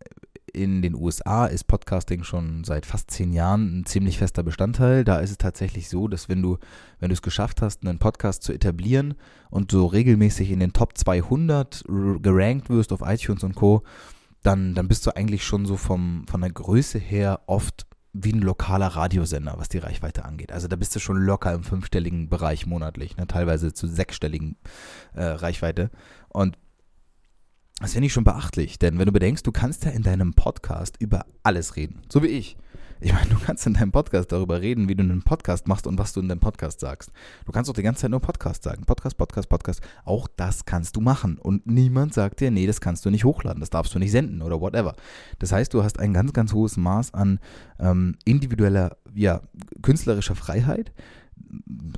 in 0.53 0.83
den 0.83 0.95
USA 0.95 1.47
ist 1.47 1.65
Podcasting 1.65 2.25
schon 2.25 2.65
seit 2.65 2.87
fast 2.87 3.11
zehn 3.11 3.33
Jahren 3.33 3.81
ein 3.81 3.87
ziemlich 3.87 4.19
fester 4.19 4.43
Bestandteil. 4.43 5.05
Da 5.05 5.19
ist 5.21 5.31
es 5.31 5.39
tatsächlich 5.39 5.89
so, 5.89 6.09
dass 6.09 6.29
wenn 6.29 6.43
du, 6.43 6.59
wenn 6.99 7.09
du 7.09 7.15
es 7.15 7.23
geschafft 7.23 7.63
hast, 7.63 7.85
einen 7.85 7.99
Podcast 7.99 8.43
zu 8.43 8.53
etablieren 8.53 9.15
und 9.51 9.71
so 9.71 9.87
regelmäßig 9.87 10.51
in 10.51 10.61
den 10.61 10.73
Top 10.73 10.97
200 10.97 11.85
gerankt 12.23 12.71
wirst 12.71 12.93
auf 12.93 13.03
iTunes 13.05 13.45
und 13.45 13.55
Co., 13.55 13.83
dann, 14.43 14.75
dann 14.75 14.89
bist 14.89 15.07
du 15.07 15.17
eigentlich 15.17 15.45
schon 15.45 15.67
so 15.67 15.77
vom, 15.77 16.25
von 16.29 16.41
der 16.41 16.51
Größe 16.51 16.99
her 16.99 17.41
oft 17.47 17.87
wie 18.13 18.33
ein 18.33 18.41
lokaler 18.41 18.89
Radiosender, 18.89 19.55
was 19.59 19.69
die 19.69 19.79
Reichweite 19.79 20.25
angeht. 20.25 20.53
Also 20.53 20.69
da 20.69 20.77
bist 20.77 20.95
du 20.95 21.01
schon 21.01 21.19
locker 21.19 21.53
im 21.53 21.63
fünfstelligen 21.63 22.29
Bereich 22.29 22.67
monatlich, 22.67 23.17
ne? 23.17 23.27
teilweise 23.27 23.73
zu 23.73 23.87
sechsstelligen 23.87 24.57
äh, 25.15 25.25
Reichweite. 25.25 25.91
Und 26.29 26.57
das 27.81 27.93
finde 27.93 28.07
ich 28.07 28.13
schon 28.13 28.25
beachtlich, 28.25 28.79
denn 28.79 28.99
wenn 28.99 29.07
du 29.07 29.13
bedenkst, 29.13 29.47
du 29.47 29.53
kannst 29.53 29.85
ja 29.85 29.91
in 29.91 30.03
deinem 30.03 30.35
Podcast 30.35 30.97
über 30.99 31.27
alles 31.43 31.77
reden, 31.77 32.03
so 32.09 32.23
wie 32.23 32.29
ich. 32.29 32.57
Ich 33.01 33.13
meine, 33.13 33.29
du 33.29 33.39
kannst 33.39 33.65
in 33.65 33.75
deinem 33.75 33.93
Podcast 33.93 34.33
darüber 34.33 34.61
reden, 34.61 34.89
wie 34.89 34.97
du 34.97 35.05
einen 35.05 35.23
Podcast 35.23 35.69
machst 35.69 35.87
und 35.87 35.99
was 35.99 36.13
du 36.13 36.21
in 36.21 36.29
deinem 36.29 36.41
Podcast 36.41 36.81
sagst. 36.81 37.13
Du 37.47 37.53
kannst 37.53 37.71
auch 37.71 37.75
die 37.75 37.85
ganze 37.85 38.01
Zeit 38.01 38.11
nur 38.11 38.19
Podcast 38.19 38.65
sagen. 38.65 38.85
Podcast, 38.85 39.17
Podcast, 39.17 39.49
Podcast. 39.49 39.83
Auch 40.05 40.27
das 40.35 40.65
kannst 40.65 40.97
du 40.97 41.01
machen. 41.01 41.39
Und 41.39 41.65
niemand 41.65 42.13
sagt 42.13 42.41
dir, 42.41 42.51
nee, 42.51 42.67
das 42.67 42.81
kannst 42.81 43.05
du 43.05 43.11
nicht 43.11 43.25
hochladen, 43.25 43.61
das 43.61 43.71
darfst 43.71 43.95
du 43.95 44.01
nicht 44.01 44.11
senden 44.11 44.43
oder 44.43 44.61
whatever. 44.61 44.97
Das 45.39 45.53
heißt, 45.53 45.73
du 45.73 45.85
hast 45.85 46.01
ein 46.01 46.13
ganz, 46.13 46.33
ganz 46.33 46.53
hohes 46.53 46.77
Maß 46.77 47.15
an 47.15 47.39
ähm, 47.79 48.17
individueller, 48.25 48.97
ja, 49.15 49.43
künstlerischer 49.81 50.35
Freiheit, 50.35 50.93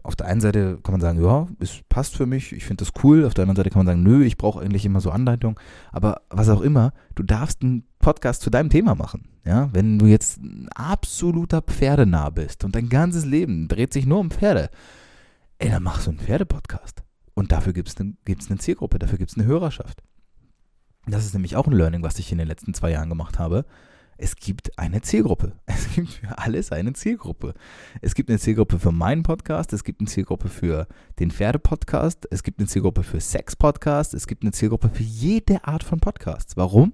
auf 0.03 0.17
der 0.17 0.27
einen 0.27 0.41
Seite 0.41 0.79
kann 0.83 0.93
man 0.93 1.01
sagen, 1.01 1.23
ja, 1.23 1.47
es 1.59 1.81
passt 1.89 2.17
für 2.17 2.27
mich, 2.27 2.53
ich 2.53 2.65
finde 2.65 2.85
das 2.85 2.93
cool. 3.03 3.25
Auf 3.25 3.35
der 3.35 3.43
anderen 3.43 3.57
Seite 3.57 3.71
kann 3.71 3.81
man 3.81 3.87
sagen, 3.87 4.03
nö, 4.03 4.25
ich 4.25 4.37
brauche 4.37 4.61
eigentlich 4.61 4.85
immer 4.85 5.01
so 5.01 5.11
Anleitung. 5.11 5.59
Aber 5.93 6.23
was 6.31 6.49
auch 6.49 6.61
immer, 6.61 6.93
du 7.15 7.23
darfst 7.23 7.63
einen 7.63 7.85
Podcast 7.99 8.43
zu 8.43 8.51
deinem 8.51 8.71
Thema 8.71 8.95
machen. 8.95 9.29
Ja, 9.45 9.69
wenn 9.73 9.99
du 9.99 10.07
jetzt 10.07 10.39
ein 10.39 10.69
absoluter 10.75 11.63
Pferdenah 11.63 12.31
bist 12.31 12.65
und 12.65 12.75
dein 12.75 12.89
ganzes 12.89 13.25
Leben 13.25 13.69
dreht 13.69 13.93
sich 13.93 14.07
nur 14.07 14.19
um 14.19 14.31
Pferde, 14.31 14.71
ey, 15.59 15.71
dann 15.71 15.83
machst 15.83 16.07
du 16.07 16.11
einen 16.11 16.21
Pferdepodcast. 16.21 17.03
Und 17.35 17.53
dafür 17.53 17.73
gibt 17.73 17.89
es 17.89 17.97
eine, 17.97 18.15
eine 18.27 18.59
Zielgruppe, 18.59 18.99
dafür 18.99 19.19
gibt 19.19 19.31
es 19.31 19.39
eine 19.39 19.47
Hörerschaft. 19.47 20.03
Das 21.07 21.25
ist 21.25 21.33
nämlich 21.33 21.57
auch 21.57 21.67
ein 21.67 21.73
Learning, 21.73 22.03
was 22.03 22.19
ich 22.19 22.31
in 22.33 22.39
den 22.39 22.49
letzten 22.49 22.75
zwei 22.75 22.91
Jahren 22.91 23.09
gemacht 23.09 23.39
habe 23.39 23.65
es 24.21 24.37
gibt 24.37 24.79
eine 24.79 25.00
Zielgruppe. 25.00 25.53
Es 25.67 25.95
gibt 25.95 26.11
für 26.11 26.39
alles 26.39 26.73
eine 26.73 26.93
Zielgruppe. 26.93 27.55
Es 28.00 28.15
gibt 28.15 28.29
eine 28.29 28.39
Zielgruppe 28.39 28.79
für 28.79 28.93
meinen 28.93 29.23
Podcast, 29.23 29.73
es 29.73 29.83
gibt 29.83 30.00
eine 30.00 30.09
Zielgruppe 30.09 30.49
für 30.49 30.87
den 31.19 31.31
Pferde-Podcast, 31.31 32.29
es 32.31 32.43
gibt 32.43 32.61
eine 32.61 32.69
Zielgruppe 32.69 33.03
für 33.03 33.19
Sex-Podcast, 33.19 34.15
es 34.15 34.27
gibt 34.27 34.43
eine 34.43 34.53
Zielgruppe 34.53 34.91
für 34.91 35.03
jede 35.03 35.65
Art 35.65 35.83
von 35.83 36.00
Podcasts. 36.00 36.57
Warum? 36.57 36.93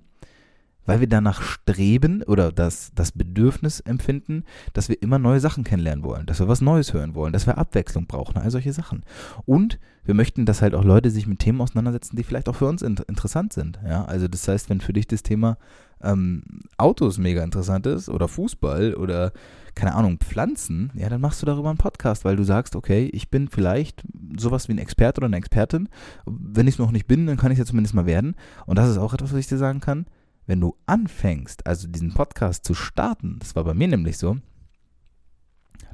Weil 0.87 1.01
wir 1.01 1.09
danach 1.09 1.43
streben 1.43 2.23
oder 2.23 2.53
das, 2.53 2.93
das 2.95 3.13
Bedürfnis 3.13 3.81
empfinden, 3.81 4.45
dass 4.73 4.89
wir 4.89 5.03
immer 5.03 5.19
neue 5.19 5.41
Sachen 5.41 5.65
kennenlernen 5.65 6.05
wollen, 6.05 6.27
dass 6.27 6.41
wir 6.41 6.49
was 6.49 6.61
Neues 6.61 6.93
hören 6.95 7.15
wollen, 7.15 7.33
dass 7.33 7.47
wir 7.47 7.59
Abwechslung 7.59 8.07
brauchen, 8.07 8.39
all 8.39 8.51
solche 8.51 8.73
Sachen. 8.73 9.03
Und 9.45 9.79
wir 10.05 10.15
möchten, 10.15 10.47
dass 10.47 10.63
halt 10.63 10.75
auch 10.75 10.85
Leute 10.85 11.11
sich 11.11 11.27
mit 11.27 11.41
Themen 11.41 11.61
auseinandersetzen, 11.61 12.17
die 12.17 12.23
vielleicht 12.23 12.49
auch 12.49 12.55
für 12.55 12.67
uns 12.67 12.83
in, 12.83 12.97
interessant 13.09 13.53
sind. 13.53 13.81
Ja, 13.85 14.05
also 14.05 14.29
das 14.29 14.47
heißt, 14.47 14.71
wenn 14.71 14.81
für 14.81 14.93
dich 14.93 15.09
das 15.09 15.25
Thema 15.25 15.59
ähm, 16.01 16.43
Autos 16.77 17.19
mega 17.19 17.43
interessant 17.43 17.87
ist 17.87 18.09
oder 18.09 18.29
Fußball 18.29 18.95
oder 18.95 19.33
keine 19.75 19.95
Ahnung, 19.95 20.19
Pflanzen, 20.19 20.91
ja, 20.95 21.09
dann 21.09 21.21
machst 21.21 21.43
du 21.43 21.47
darüber 21.47 21.69
einen 21.69 21.79
Podcast, 21.79 22.25
weil 22.25 22.37
du 22.37 22.45
sagst, 22.45 22.77
okay, 22.77 23.11
ich 23.13 23.31
bin 23.31 23.49
vielleicht 23.49 24.03
sowas 24.39 24.69
wie 24.69 24.73
ein 24.73 24.79
Experte 24.79 25.19
oder 25.19 25.27
eine 25.27 25.37
Expertin. 25.37 25.89
Wenn 26.25 26.67
ich 26.67 26.77
es 26.77 26.79
noch 26.79 26.93
nicht 26.93 27.07
bin, 27.07 27.27
dann 27.27 27.37
kann 27.37 27.51
ich 27.51 27.59
es 27.59 27.67
ja 27.67 27.69
zumindest 27.69 27.95
mal 27.95 28.07
werden. 28.07 28.37
Und 28.65 28.79
das 28.79 28.89
ist 28.89 28.99
auch 28.99 29.13
etwas, 29.13 29.33
was 29.33 29.41
ich 29.41 29.49
dir 29.49 29.59
sagen 29.59 29.81
kann 29.81 30.07
wenn 30.47 30.61
du 30.61 30.77
anfängst, 30.87 31.67
also 31.67 31.89
diesen 31.89 32.15
Podcast 32.15 32.65
zu 32.65 32.75
starten, 32.75 33.39
das 33.39 33.57
war 33.57 33.65
bei 33.65 33.75
mir 33.75 33.89
nämlich 33.89 34.19
so, 34.19 34.39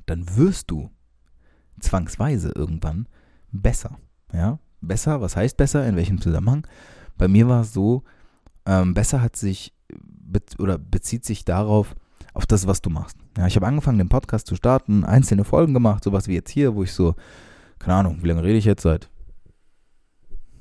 dann 0.06 0.36
wirst 0.36 0.70
du 0.70 0.90
zwangsweise 1.80 2.52
irgendwann 2.54 3.08
besser. 3.50 3.98
Ja, 4.32 4.58
besser, 4.80 5.20
was 5.20 5.36
heißt 5.36 5.56
besser, 5.56 5.86
in 5.86 5.96
welchem 5.96 6.20
Zusammenhang? 6.20 6.66
Bei 7.16 7.28
mir 7.28 7.48
war 7.48 7.62
es 7.62 7.72
so, 7.72 8.02
ähm, 8.66 8.94
besser 8.94 9.20
hat 9.20 9.36
sich 9.36 9.74
be 9.88 10.40
oder 10.58 10.78
bezieht 10.78 11.24
sich 11.24 11.44
darauf, 11.44 11.94
auf 12.34 12.46
das, 12.46 12.66
was 12.66 12.80
du 12.80 12.90
machst. 12.90 13.16
Ja, 13.36 13.46
ich 13.46 13.56
habe 13.56 13.66
angefangen, 13.66 13.98
den 13.98 14.08
Podcast 14.08 14.46
zu 14.46 14.56
starten, 14.56 15.04
einzelne 15.04 15.44
Folgen 15.44 15.74
gemacht, 15.74 16.04
sowas 16.04 16.28
wie 16.28 16.34
jetzt 16.34 16.50
hier, 16.50 16.74
wo 16.74 16.82
ich 16.82 16.92
so, 16.92 17.14
keine 17.78 17.94
Ahnung, 17.94 18.22
wie 18.22 18.28
lange 18.28 18.42
rede 18.42 18.58
ich 18.58 18.64
jetzt 18.64 18.82
seit? 18.82 19.10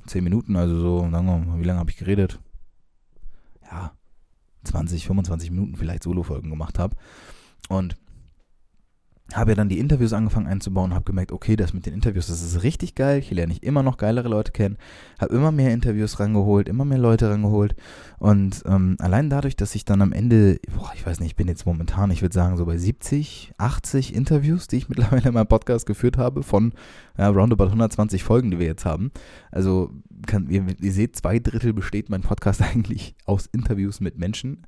Zehn 0.05 0.23
Minuten, 0.23 0.55
also 0.55 0.79
so, 0.79 1.03
wie 1.05 1.63
lange 1.63 1.79
habe 1.79 1.91
ich 1.91 1.97
geredet? 1.97 2.39
Ja, 3.71 3.93
20, 4.63 5.07
25 5.07 5.51
Minuten 5.51 5.75
vielleicht 5.75 6.03
Solo-Folgen 6.03 6.49
gemacht 6.49 6.77
habe. 6.77 6.95
Und 7.69 7.97
habe 9.35 9.51
ja 9.51 9.55
dann 9.55 9.69
die 9.69 9.79
Interviews 9.79 10.13
angefangen 10.13 10.47
einzubauen, 10.47 10.93
habe 10.93 11.05
gemerkt, 11.05 11.31
okay, 11.31 11.55
das 11.55 11.73
mit 11.73 11.85
den 11.85 11.93
Interviews, 11.93 12.27
das 12.27 12.41
ist 12.41 12.63
richtig 12.63 12.95
geil. 12.95 13.21
Hier 13.21 13.35
lerne 13.35 13.53
ich 13.53 13.63
immer 13.63 13.83
noch 13.83 13.97
geilere 13.97 14.27
Leute 14.27 14.51
kennen. 14.51 14.77
Habe 15.19 15.35
immer 15.35 15.51
mehr 15.51 15.73
Interviews 15.73 16.19
rangeholt, 16.19 16.67
immer 16.67 16.85
mehr 16.85 16.97
Leute 16.97 17.29
rangeholt. 17.29 17.75
Und 18.19 18.63
ähm, 18.65 18.97
allein 18.99 19.29
dadurch, 19.29 19.55
dass 19.55 19.75
ich 19.75 19.85
dann 19.85 20.01
am 20.01 20.11
Ende, 20.11 20.59
boah, 20.75 20.91
ich 20.95 21.05
weiß 21.05 21.19
nicht, 21.19 21.31
ich 21.31 21.35
bin 21.35 21.47
jetzt 21.47 21.65
momentan, 21.65 22.11
ich 22.11 22.21
würde 22.21 22.33
sagen, 22.33 22.57
so 22.57 22.65
bei 22.65 22.77
70, 22.77 23.53
80 23.57 24.15
Interviews, 24.15 24.67
die 24.67 24.77
ich 24.77 24.89
mittlerweile 24.89 25.29
in 25.29 25.33
meinem 25.33 25.47
Podcast 25.47 25.85
geführt 25.85 26.17
habe, 26.17 26.43
von 26.43 26.73
ja, 27.17 27.29
roundabout 27.29 27.65
120 27.65 28.23
Folgen, 28.23 28.51
die 28.51 28.59
wir 28.59 28.67
jetzt 28.67 28.85
haben. 28.85 29.11
Also, 29.51 29.91
kann, 30.27 30.49
ihr, 30.49 30.65
ihr 30.79 30.91
seht, 30.91 31.15
zwei 31.15 31.39
Drittel 31.39 31.73
besteht 31.73 32.09
mein 32.09 32.21
Podcast 32.21 32.61
eigentlich 32.73 33.15
aus 33.25 33.47
Interviews 33.47 33.99
mit 33.99 34.17
Menschen 34.17 34.65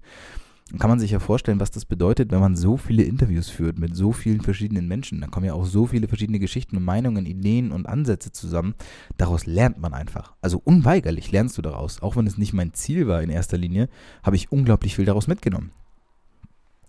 kann 0.80 0.90
man 0.90 1.00
sich 1.00 1.12
ja 1.12 1.20
vorstellen, 1.20 1.60
was 1.60 1.72
das 1.72 1.86
bedeutet, 1.86 2.32
wenn 2.32 2.40
man 2.40 2.56
so 2.56 2.78
viele 2.78 3.04
Interviews 3.04 3.50
führt 3.50 3.78
mit 3.78 3.96
so 3.96 4.12
vielen 4.12 4.42
verschiedenen 4.42 4.88
Menschen. 4.88 5.22
Da 5.22 5.28
kommen 5.28 5.46
ja 5.46 5.54
auch 5.54 5.66
so 5.66 5.88
viele 5.88 6.08
verschiedene 6.08 6.40
Geschichten 6.40 6.78
und 6.78 6.84
Meinungen, 6.84 7.26
Ideen 7.26 7.72
und 7.72 7.86
Ansätze 7.86 8.32
zusammen. 8.32 8.74
Daraus 9.18 9.46
lernt 9.46 9.80
man 9.80 9.94
einfach. 9.94 10.34
Also 10.42 10.62
unweigerlich 10.64 11.32
lernst 11.32 11.58
du 11.58 11.62
daraus. 11.62 12.02
Auch 12.02 12.16
wenn 12.16 12.28
es 12.28 12.38
nicht 12.38 12.54
mein 12.54 12.74
Ziel 12.74 13.08
war 13.08 13.22
in 13.22 13.30
erster 13.30 13.58
Linie, 13.58 13.90
habe 14.24 14.36
ich 14.36 14.52
unglaublich 14.52 14.96
viel 14.96 15.06
daraus 15.06 15.28
mitgenommen. 15.28 15.72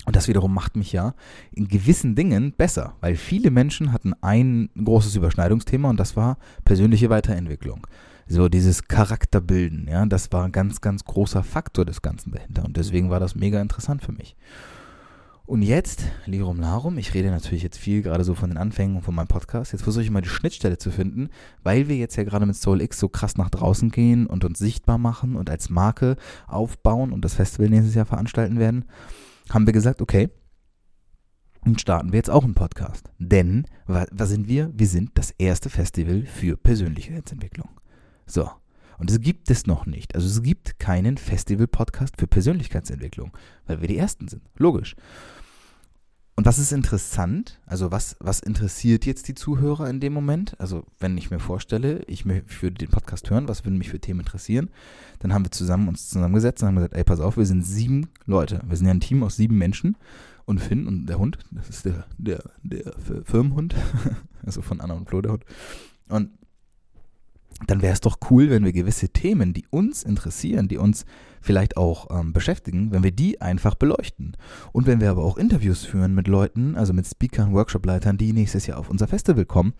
Und 0.06 0.16
das 0.16 0.28
wiederum 0.28 0.52
macht 0.52 0.76
mich 0.76 0.92
ja 0.92 1.14
in 1.50 1.66
gewissen 1.66 2.14
Dingen 2.14 2.52
besser, 2.52 2.94
weil 3.00 3.16
viele 3.16 3.50
Menschen 3.50 3.92
hatten 3.92 4.12
ein 4.20 4.68
großes 4.82 5.16
Überschneidungsthema 5.16 5.88
und 5.88 5.98
das 5.98 6.14
war 6.14 6.38
persönliche 6.64 7.10
Weiterentwicklung 7.10 7.86
so 8.26 8.48
dieses 8.48 8.88
Charakterbilden, 8.88 9.88
ja, 9.88 10.04
das 10.06 10.32
war 10.32 10.44
ein 10.44 10.52
ganz, 10.52 10.80
ganz 10.80 11.04
großer 11.04 11.42
Faktor 11.42 11.84
des 11.84 12.02
Ganzen 12.02 12.32
dahinter. 12.32 12.64
Und 12.64 12.76
deswegen 12.76 13.10
war 13.10 13.20
das 13.20 13.34
mega 13.34 13.60
interessant 13.60 14.02
für 14.02 14.12
mich. 14.12 14.36
Und 15.46 15.60
jetzt, 15.60 16.04
Lirum 16.24 16.58
Larum, 16.58 16.96
ich 16.96 17.12
rede 17.12 17.30
natürlich 17.30 17.62
jetzt 17.62 17.76
viel 17.76 18.00
gerade 18.00 18.24
so 18.24 18.34
von 18.34 18.48
den 18.48 18.56
Anfängen 18.56 19.02
von 19.02 19.14
meinem 19.14 19.26
Podcast. 19.26 19.72
Jetzt 19.72 19.82
versuche 19.82 20.02
ich 20.02 20.10
mal 20.10 20.22
die 20.22 20.28
Schnittstelle 20.30 20.78
zu 20.78 20.90
finden, 20.90 21.28
weil 21.62 21.86
wir 21.86 21.96
jetzt 21.96 22.16
ja 22.16 22.24
gerade 22.24 22.46
mit 22.46 22.56
Soul 22.56 22.80
X 22.80 22.98
so 22.98 23.10
krass 23.10 23.36
nach 23.36 23.50
draußen 23.50 23.90
gehen 23.90 24.26
und 24.26 24.44
uns 24.44 24.58
sichtbar 24.58 24.96
machen 24.96 25.36
und 25.36 25.50
als 25.50 25.68
Marke 25.68 26.16
aufbauen 26.46 27.12
und 27.12 27.26
das 27.26 27.34
Festival 27.34 27.68
nächstes 27.68 27.94
Jahr 27.94 28.06
veranstalten 28.06 28.58
werden, 28.58 28.86
haben 29.50 29.66
wir 29.66 29.74
gesagt, 29.74 30.00
okay, 30.00 30.30
und 31.66 31.78
starten 31.78 32.12
wir 32.12 32.18
jetzt 32.18 32.30
auch 32.30 32.44
einen 32.44 32.54
Podcast. 32.54 33.10
Denn, 33.18 33.66
was 33.86 34.28
sind 34.30 34.48
wir? 34.48 34.70
Wir 34.74 34.86
sind 34.86 35.10
das 35.14 35.30
erste 35.30 35.68
Festival 35.68 36.24
für 36.24 36.56
Persönlichkeitsentwicklung. 36.56 37.68
So. 38.26 38.50
Und 38.98 39.10
es 39.10 39.20
gibt 39.20 39.50
es 39.50 39.66
noch 39.66 39.86
nicht. 39.86 40.14
Also 40.14 40.26
es 40.26 40.42
gibt 40.42 40.78
keinen 40.78 41.18
Festival-Podcast 41.18 42.14
für 42.18 42.26
Persönlichkeitsentwicklung, 42.26 43.32
weil 43.66 43.80
wir 43.80 43.88
die 43.88 43.98
Ersten 43.98 44.28
sind. 44.28 44.42
Logisch. 44.56 44.94
Und 46.36 46.46
was 46.46 46.58
ist 46.58 46.72
interessant? 46.72 47.60
Also 47.64 47.92
was, 47.92 48.16
was 48.18 48.40
interessiert 48.40 49.06
jetzt 49.06 49.28
die 49.28 49.34
Zuhörer 49.34 49.88
in 49.88 50.00
dem 50.00 50.12
Moment? 50.12 50.58
Also 50.58 50.84
wenn 50.98 51.16
ich 51.16 51.30
mir 51.30 51.38
vorstelle, 51.38 52.02
ich 52.06 52.26
würde 52.26 52.72
den 52.72 52.90
Podcast 52.90 53.30
hören, 53.30 53.46
was 53.46 53.64
würden 53.64 53.78
mich 53.78 53.90
für 53.90 54.00
Themen 54.00 54.20
interessieren? 54.20 54.70
Dann 55.20 55.32
haben 55.32 55.44
wir 55.44 55.52
zusammen 55.52 55.86
uns 55.86 56.08
zusammengesetzt 56.08 56.62
und 56.62 56.68
haben 56.68 56.76
gesagt, 56.76 56.94
ey, 56.94 57.04
pass 57.04 57.20
auf, 57.20 57.36
wir 57.36 57.46
sind 57.46 57.64
sieben 57.64 58.08
Leute. 58.26 58.60
Wir 58.66 58.76
sind 58.76 58.86
ja 58.86 58.94
ein 58.94 59.00
Team 59.00 59.22
aus 59.22 59.36
sieben 59.36 59.58
Menschen. 59.58 59.96
Und 60.44 60.58
Finn 60.58 60.86
und 60.86 61.06
der 61.06 61.18
Hund, 61.18 61.38
das 61.52 61.70
ist 61.70 61.86
der, 61.86 62.04
der, 62.18 62.42
der 62.62 62.92
Firmenhund, 63.24 63.74
also 64.44 64.60
von 64.60 64.80
Anna 64.82 64.92
und 64.92 65.08
Flo 65.08 65.22
der 65.22 65.32
Hund. 65.32 65.44
Und 66.08 66.30
dann 67.66 67.82
wäre 67.82 67.92
es 67.92 68.00
doch 68.00 68.18
cool, 68.30 68.50
wenn 68.50 68.64
wir 68.64 68.72
gewisse 68.72 69.08
Themen, 69.08 69.52
die 69.54 69.64
uns 69.70 70.02
interessieren, 70.02 70.68
die 70.68 70.76
uns 70.76 71.04
vielleicht 71.40 71.76
auch 71.76 72.08
ähm, 72.10 72.32
beschäftigen, 72.32 72.90
wenn 72.90 73.02
wir 73.02 73.12
die 73.12 73.40
einfach 73.40 73.74
beleuchten. 73.74 74.36
Und 74.72 74.86
wenn 74.86 75.00
wir 75.00 75.10
aber 75.10 75.22
auch 75.22 75.36
Interviews 75.36 75.84
führen 75.84 76.14
mit 76.14 76.26
Leuten, 76.26 76.74
also 76.74 76.92
mit 76.92 77.06
Speakern, 77.06 77.52
Workshopleitern, 77.52 78.16
die 78.16 78.32
nächstes 78.32 78.66
Jahr 78.66 78.78
auf 78.78 78.88
unser 78.88 79.06
Festival 79.06 79.44
kommen, 79.44 79.74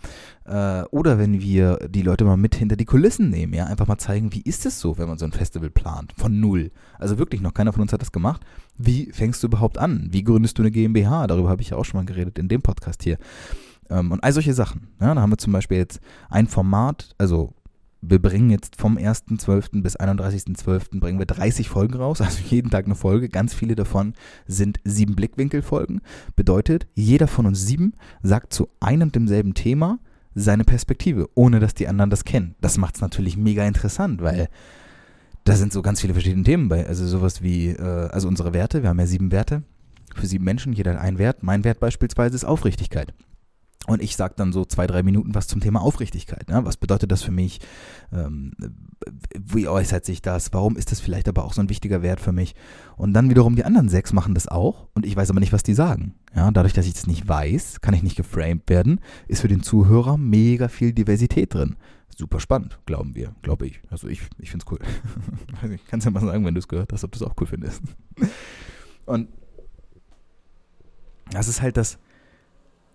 äh, 0.45 0.83
oder 0.91 1.19
wenn 1.19 1.41
wir 1.41 1.79
die 1.89 2.03
Leute 2.03 2.25
mal 2.25 2.37
mit 2.37 2.55
hinter 2.55 2.77
die 2.77 2.85
Kulissen 2.85 3.31
nehmen, 3.31 3.55
ja, 3.55 3.65
einfach 3.65 3.87
mal 3.87 3.99
zeigen, 3.99 4.33
wie 4.33 4.43
ist 4.43 4.67
es 4.67 4.79
so, 4.79 4.99
wenn 4.99 5.09
man 5.09 5.19
so 5.19 5.25
ein 5.25 5.33
Festival 5.33 5.71
plant, 5.71 6.13
von 6.17 6.39
null. 6.39 6.71
Also 6.99 7.19
wirklich, 7.19 7.41
noch 7.41 7.55
keiner 7.55 7.73
von 7.73 7.83
uns 7.83 7.93
hat 7.93 8.03
das 8.03 8.13
gemacht. 8.13 8.43
Wie 8.77 9.11
fängst 9.13 9.43
du 9.43 9.47
überhaupt 9.47 9.79
an? 9.79 10.09
Wie 10.11 10.23
gründest 10.23 10.59
du 10.59 10.63
eine 10.63 10.71
GmbH? 10.71 11.27
Darüber 11.27 11.49
habe 11.49 11.63
ich 11.63 11.71
ja 11.71 11.77
auch 11.77 11.85
schon 11.85 11.99
mal 11.99 12.07
geredet 12.07 12.39
in 12.39 12.49
dem 12.49 12.63
Podcast 12.63 13.03
hier. 13.03 13.19
Ähm, 13.89 14.13
und 14.13 14.23
all 14.23 14.33
solche 14.33 14.55
Sachen. 14.55 14.89
Ja, 15.01 15.15
da 15.15 15.21
haben 15.21 15.31
wir 15.31 15.39
zum 15.39 15.53
Beispiel 15.53 15.79
jetzt 15.79 16.01
ein 16.29 16.47
Format, 16.47 17.15
also 17.19 17.55
wir 18.09 18.21
bringen 18.21 18.51
jetzt 18.51 18.77
vom 18.77 18.97
1.12. 18.97 19.83
bis 19.83 19.97
31.12. 19.99 21.01
bringen 21.01 21.19
wir 21.19 21.27
30 21.27 21.69
Folgen 21.69 21.95
raus, 21.95 22.21
also 22.21 22.39
jeden 22.49 22.71
Tag 22.71 22.87
eine 22.87 22.95
Folge. 22.95 23.29
Ganz 23.29 23.55
viele 23.55 23.75
davon 23.75 24.15
sind 24.47 24.81
sieben 24.85 25.17
Blickwinkel-Folgen. 25.17 26.01
Bedeutet, 26.37 26.87
jeder 26.95 27.27
von 27.27 27.47
uns 27.47 27.67
sieben 27.67 27.95
sagt 28.23 28.53
zu 28.53 28.69
einem 28.81 29.05
und 29.05 29.15
demselben 29.15 29.55
Thema 29.55 29.99
seine 30.35 30.65
Perspektive, 30.65 31.29
ohne 31.35 31.61
dass 31.61 31.75
die 31.75 31.89
anderen 31.89 32.11
das 32.11 32.25
kennen. 32.25 32.55
Das 32.61 32.79
macht 32.79 32.97
es 32.97 33.01
natürlich 33.01 33.37
mega 33.37 33.65
interessant, 33.67 34.23
weil 34.23 34.49
da 35.45 35.55
sind 35.57 35.73
so 35.73 35.83
ganz 35.83 36.01
viele 36.01 36.15
verschiedene 36.15 36.43
Themen 36.43 36.69
bei. 36.69 36.87
Also 36.87 37.07
sowas 37.07 37.43
wie, 37.43 37.69
äh, 37.69 38.09
also 38.11 38.29
unsere 38.29 38.55
Werte, 38.55 38.83
wir 38.83 38.89
haben 38.89 38.99
ja 38.99 39.07
sieben 39.07 39.31
Werte 39.31 39.63
für 40.15 40.27
sieben 40.27 40.45
Menschen, 40.45 40.73
jeder 40.73 40.95
hat 40.95 41.01
einen 41.01 41.19
Wert. 41.19 41.43
Mein 41.43 41.65
Wert 41.65 41.81
beispielsweise 41.81 42.35
ist 42.35 42.45
Aufrichtigkeit. 42.45 43.13
Und 43.87 44.03
ich 44.03 44.17
sage 44.17 44.35
dann 44.37 44.53
so 44.53 44.65
zwei, 44.65 44.87
drei 44.87 45.03
Minuten 45.03 45.35
was 45.35 45.47
zum 45.47 45.61
Thema 45.61 45.83
Aufrichtigkeit. 45.83 46.49
Ne? 46.49 46.65
Was 46.65 46.79
bedeutet 46.79 47.13
das 47.13 47.23
für 47.23 47.33
mich? 47.33 47.61
Ähm, 48.13 48.53
wie 49.39 49.69
äußert 49.69 50.07
sich 50.07 50.23
das? 50.23 50.55
Warum 50.55 50.77
ist 50.77 50.91
das 50.91 51.01
vielleicht 51.01 51.29
aber 51.29 51.45
auch 51.45 51.53
so 51.53 51.61
ein 51.61 51.69
wichtiger 51.69 52.01
Wert 52.01 52.21
für 52.21 52.33
mich? 52.33 52.55
Und 52.97 53.13
dann 53.13 53.29
wiederum 53.29 53.57
die 53.57 53.65
anderen 53.65 53.91
sechs 53.91 54.15
machen 54.15 54.35
das 54.35 54.49
auch 54.49 54.89
und 54.95 55.05
ich 55.05 55.15
weiß 55.15 55.31
aber 55.31 55.41
nicht, 55.41 55.53
was 55.53 55.63
die 55.63 55.75
sagen. 55.75 56.15
Ja, 56.35 56.51
dadurch, 56.51 56.73
dass 56.73 56.87
ich 56.87 56.95
das 56.95 57.07
nicht 57.07 57.29
weiß, 57.29 57.83
kann 57.83 57.95
ich 57.95 58.03
nicht 58.03 58.17
geframed 58.17 58.69
werden, 58.69 59.01
ist 59.29 59.43
für 59.43 59.49
den 59.49 59.63
Zuhörer 59.63 60.17
mega 60.17 60.69
viel 60.69 60.95
Diversität 60.95 61.53
drin. 61.53 61.77
Super 62.17 62.41
spannend, 62.41 62.79
glauben 62.87 63.15
wir, 63.15 63.35
glaube 63.43 63.67
ich. 63.67 63.83
Also 63.91 64.09
ich, 64.09 64.23
ich 64.39 64.51
finde 64.51 64.65
es 64.67 64.73
cool. 64.73 64.79
ich 65.75 65.87
kann 65.87 65.99
es 65.99 66.05
ja 66.05 66.11
mal 66.11 66.21
sagen, 66.21 66.45
wenn 66.47 66.55
du 66.55 66.61
es 66.61 66.69
gehört 66.69 66.93
hast, 66.93 67.05
ob 67.05 67.13
du 67.13 67.17
es 67.17 67.23
auch 67.23 67.35
cool 67.41 67.47
findest. 67.47 67.83
Und 69.05 69.29
das 71.31 71.49
ist 71.49 71.61
halt 71.61 71.77
das, 71.77 71.99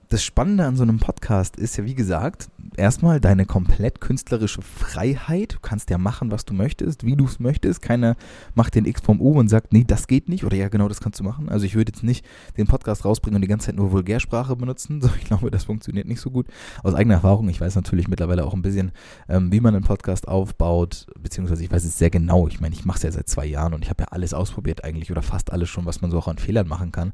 das 0.09 0.23
Spannende 0.23 0.65
an 0.65 0.75
so 0.75 0.81
einem 0.81 0.97
Podcast 0.97 1.55
ist 1.55 1.77
ja, 1.77 1.85
wie 1.85 1.93
gesagt, 1.93 2.49
erstmal 2.75 3.19
deine 3.19 3.45
komplett 3.45 4.01
künstlerische 4.01 4.63
Freiheit. 4.63 5.53
Du 5.53 5.59
kannst 5.59 5.91
ja 5.91 5.99
machen, 5.99 6.31
was 6.31 6.45
du 6.45 6.55
möchtest, 6.55 7.03
wie 7.03 7.15
du 7.15 7.25
es 7.25 7.39
möchtest. 7.39 7.83
Keiner 7.83 8.15
macht 8.55 8.73
den 8.73 8.85
X 8.85 9.01
vom 9.01 9.21
U 9.21 9.37
und 9.37 9.49
sagt, 9.49 9.71
nee, 9.71 9.83
das 9.85 10.07
geht 10.07 10.27
nicht. 10.27 10.43
Oder 10.43 10.57
ja, 10.57 10.67
genau, 10.69 10.87
das 10.87 10.99
kannst 10.99 11.19
du 11.19 11.23
machen. 11.23 11.49
Also 11.49 11.67
ich 11.67 11.75
würde 11.75 11.91
jetzt 11.91 12.03
nicht 12.03 12.25
den 12.57 12.65
Podcast 12.65 13.05
rausbringen 13.05 13.35
und 13.35 13.41
die 13.43 13.47
ganze 13.47 13.67
Zeit 13.67 13.75
nur 13.75 13.91
Vulgärsprache 13.91 14.55
benutzen. 14.55 14.99
So, 15.09 15.09
ich 15.17 15.25
glaube, 15.25 15.49
das 15.49 15.63
funktioniert 15.63 16.07
nicht 16.07 16.19
so 16.19 16.29
gut. 16.29 16.47
Aus 16.83 16.93
eigener 16.93 17.15
Erfahrung, 17.15 17.47
ich 17.47 17.61
weiß 17.61 17.75
natürlich 17.75 18.09
mittlerweile 18.09 18.43
auch 18.45 18.53
ein 18.53 18.61
bisschen, 18.61 18.91
ähm, 19.29 19.51
wie 19.51 19.61
man 19.61 19.73
einen 19.73 19.83
Podcast 19.83 20.27
aufbaut, 20.27 21.07
beziehungsweise 21.17 21.63
ich 21.63 21.71
weiß 21.71 21.85
es 21.85 21.97
sehr 21.97 22.09
genau. 22.09 22.47
Ich 22.47 22.59
meine, 22.59 22.75
ich 22.75 22.83
mache 22.83 22.97
es 22.97 23.03
ja 23.03 23.11
seit 23.11 23.29
zwei 23.29 23.45
Jahren 23.45 23.73
und 23.73 23.83
ich 23.83 23.89
habe 23.89 24.03
ja 24.03 24.07
alles 24.11 24.33
ausprobiert 24.33 24.83
eigentlich 24.83 25.09
oder 25.09 25.21
fast 25.21 25.53
alles 25.53 25.69
schon, 25.69 25.85
was 25.85 26.01
man 26.01 26.11
so 26.11 26.17
auch 26.17 26.27
an 26.27 26.37
Fehlern 26.37 26.67
machen 26.67 26.91
kann. 26.91 27.13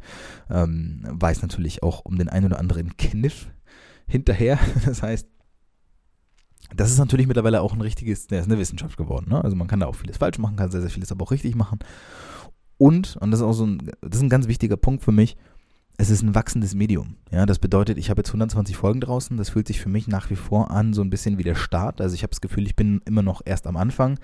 Ähm, 0.49 1.01
weiß 1.09 1.43
natürlich 1.43 1.83
auch 1.83 2.05
um 2.05 2.17
den 2.17 2.27
einen 2.27 2.47
oder 2.47 2.59
anderen 2.59 2.84
Kniff 2.97 3.51
hinterher. 4.07 4.59
Das 4.85 5.01
heißt, 5.01 5.27
das 6.75 6.91
ist 6.91 6.97
natürlich 6.97 7.27
mittlerweile 7.27 7.61
auch 7.61 7.73
ein 7.73 7.81
richtiges, 7.81 8.27
der 8.27 8.39
ist 8.39 8.45
eine 8.45 8.57
Wissenschaft 8.57 8.97
geworden. 8.97 9.27
Ne? 9.29 9.43
Also 9.43 9.55
man 9.55 9.67
kann 9.67 9.79
da 9.79 9.87
auch 9.87 9.95
vieles 9.95 10.17
falsch 10.17 10.39
machen, 10.39 10.55
kann 10.55 10.71
sehr, 10.71 10.81
sehr 10.81 10.89
vieles 10.89 11.11
aber 11.11 11.23
auch 11.23 11.31
richtig 11.31 11.55
machen. 11.55 11.79
Und, 12.77 13.17
und 13.17 13.31
das 13.31 13.39
ist 13.39 13.45
auch 13.45 13.53
so 13.53 13.65
ein, 13.65 13.91
das 14.01 14.17
ist 14.17 14.21
ein 14.21 14.29
ganz 14.29 14.47
wichtiger 14.47 14.77
Punkt 14.77 15.03
für 15.03 15.11
mich, 15.11 15.37
es 15.97 16.09
ist 16.09 16.23
ein 16.23 16.35
wachsendes 16.35 16.75
Medium. 16.75 17.15
Ja, 17.31 17.45
das 17.45 17.59
bedeutet, 17.59 17.97
ich 17.97 18.09
habe 18.09 18.19
jetzt 18.19 18.29
120 18.29 18.75
Folgen 18.75 18.99
draußen. 18.99 19.37
Das 19.37 19.49
fühlt 19.49 19.67
sich 19.67 19.79
für 19.79 19.89
mich 19.89 20.07
nach 20.07 20.29
wie 20.29 20.35
vor 20.35 20.71
an, 20.71 20.93
so 20.93 21.01
ein 21.01 21.09
bisschen 21.09 21.37
wie 21.37 21.43
der 21.43 21.55
Start. 21.55 22.01
Also 22.01 22.15
ich 22.15 22.23
habe 22.23 22.31
das 22.31 22.41
Gefühl, 22.41 22.65
ich 22.65 22.75
bin 22.75 23.01
immer 23.05 23.21
noch 23.21 23.41
erst 23.45 23.65
am 23.65 23.77
Anfang. 23.77 24.19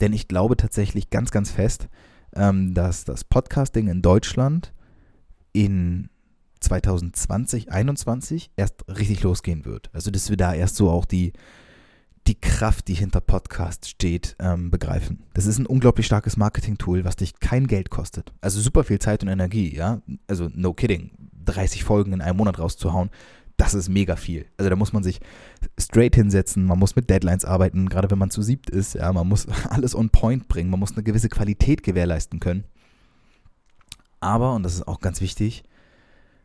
Denn 0.00 0.12
ich 0.12 0.28
glaube 0.28 0.56
tatsächlich 0.56 1.10
ganz, 1.10 1.30
ganz 1.30 1.50
fest, 1.50 1.88
ähm, 2.34 2.72
dass 2.72 3.04
das 3.04 3.24
Podcasting 3.24 3.88
in 3.88 4.00
Deutschland 4.00 4.72
in 5.52 6.08
2020, 6.66 7.66
2021 7.66 8.50
erst 8.56 8.84
richtig 8.88 9.22
losgehen 9.22 9.64
wird. 9.64 9.90
Also, 9.92 10.10
dass 10.10 10.30
wir 10.30 10.36
da 10.36 10.54
erst 10.54 10.76
so 10.76 10.90
auch 10.90 11.04
die, 11.04 11.32
die 12.26 12.40
Kraft, 12.40 12.88
die 12.88 12.94
hinter 12.94 13.20
Podcast 13.20 13.88
steht, 13.88 14.36
ähm, 14.40 14.70
begreifen. 14.70 15.22
Das 15.34 15.46
ist 15.46 15.58
ein 15.58 15.66
unglaublich 15.66 16.06
starkes 16.06 16.36
Marketing-Tool, 16.36 17.04
was 17.04 17.16
dich 17.16 17.38
kein 17.40 17.66
Geld 17.66 17.90
kostet. 17.90 18.32
Also 18.40 18.60
super 18.60 18.84
viel 18.84 18.98
Zeit 18.98 19.22
und 19.22 19.28
Energie, 19.28 19.74
ja. 19.74 20.02
Also 20.26 20.48
no 20.52 20.72
kidding. 20.72 21.10
30 21.44 21.84
Folgen 21.84 22.12
in 22.12 22.20
einem 22.20 22.38
Monat 22.38 22.58
rauszuhauen, 22.58 23.10
das 23.56 23.74
ist 23.74 23.88
mega 23.88 24.16
viel. 24.16 24.46
Also 24.56 24.68
da 24.68 24.76
muss 24.76 24.92
man 24.92 25.02
sich 25.02 25.20
straight 25.78 26.14
hinsetzen, 26.14 26.66
man 26.66 26.78
muss 26.78 26.96
mit 26.96 27.08
Deadlines 27.08 27.44
arbeiten, 27.44 27.88
gerade 27.88 28.10
wenn 28.10 28.18
man 28.18 28.30
zu 28.30 28.42
siebt 28.42 28.68
ist, 28.68 28.94
ja, 28.94 29.12
man 29.12 29.28
muss 29.28 29.46
alles 29.70 29.94
on 29.94 30.10
point 30.10 30.48
bringen, 30.48 30.70
man 30.70 30.80
muss 30.80 30.92
eine 30.92 31.02
gewisse 31.02 31.28
Qualität 31.28 31.82
gewährleisten 31.82 32.40
können. 32.40 32.64
Aber, 34.20 34.54
und 34.54 34.62
das 34.62 34.74
ist 34.74 34.88
auch 34.88 35.00
ganz 35.00 35.20
wichtig, 35.20 35.62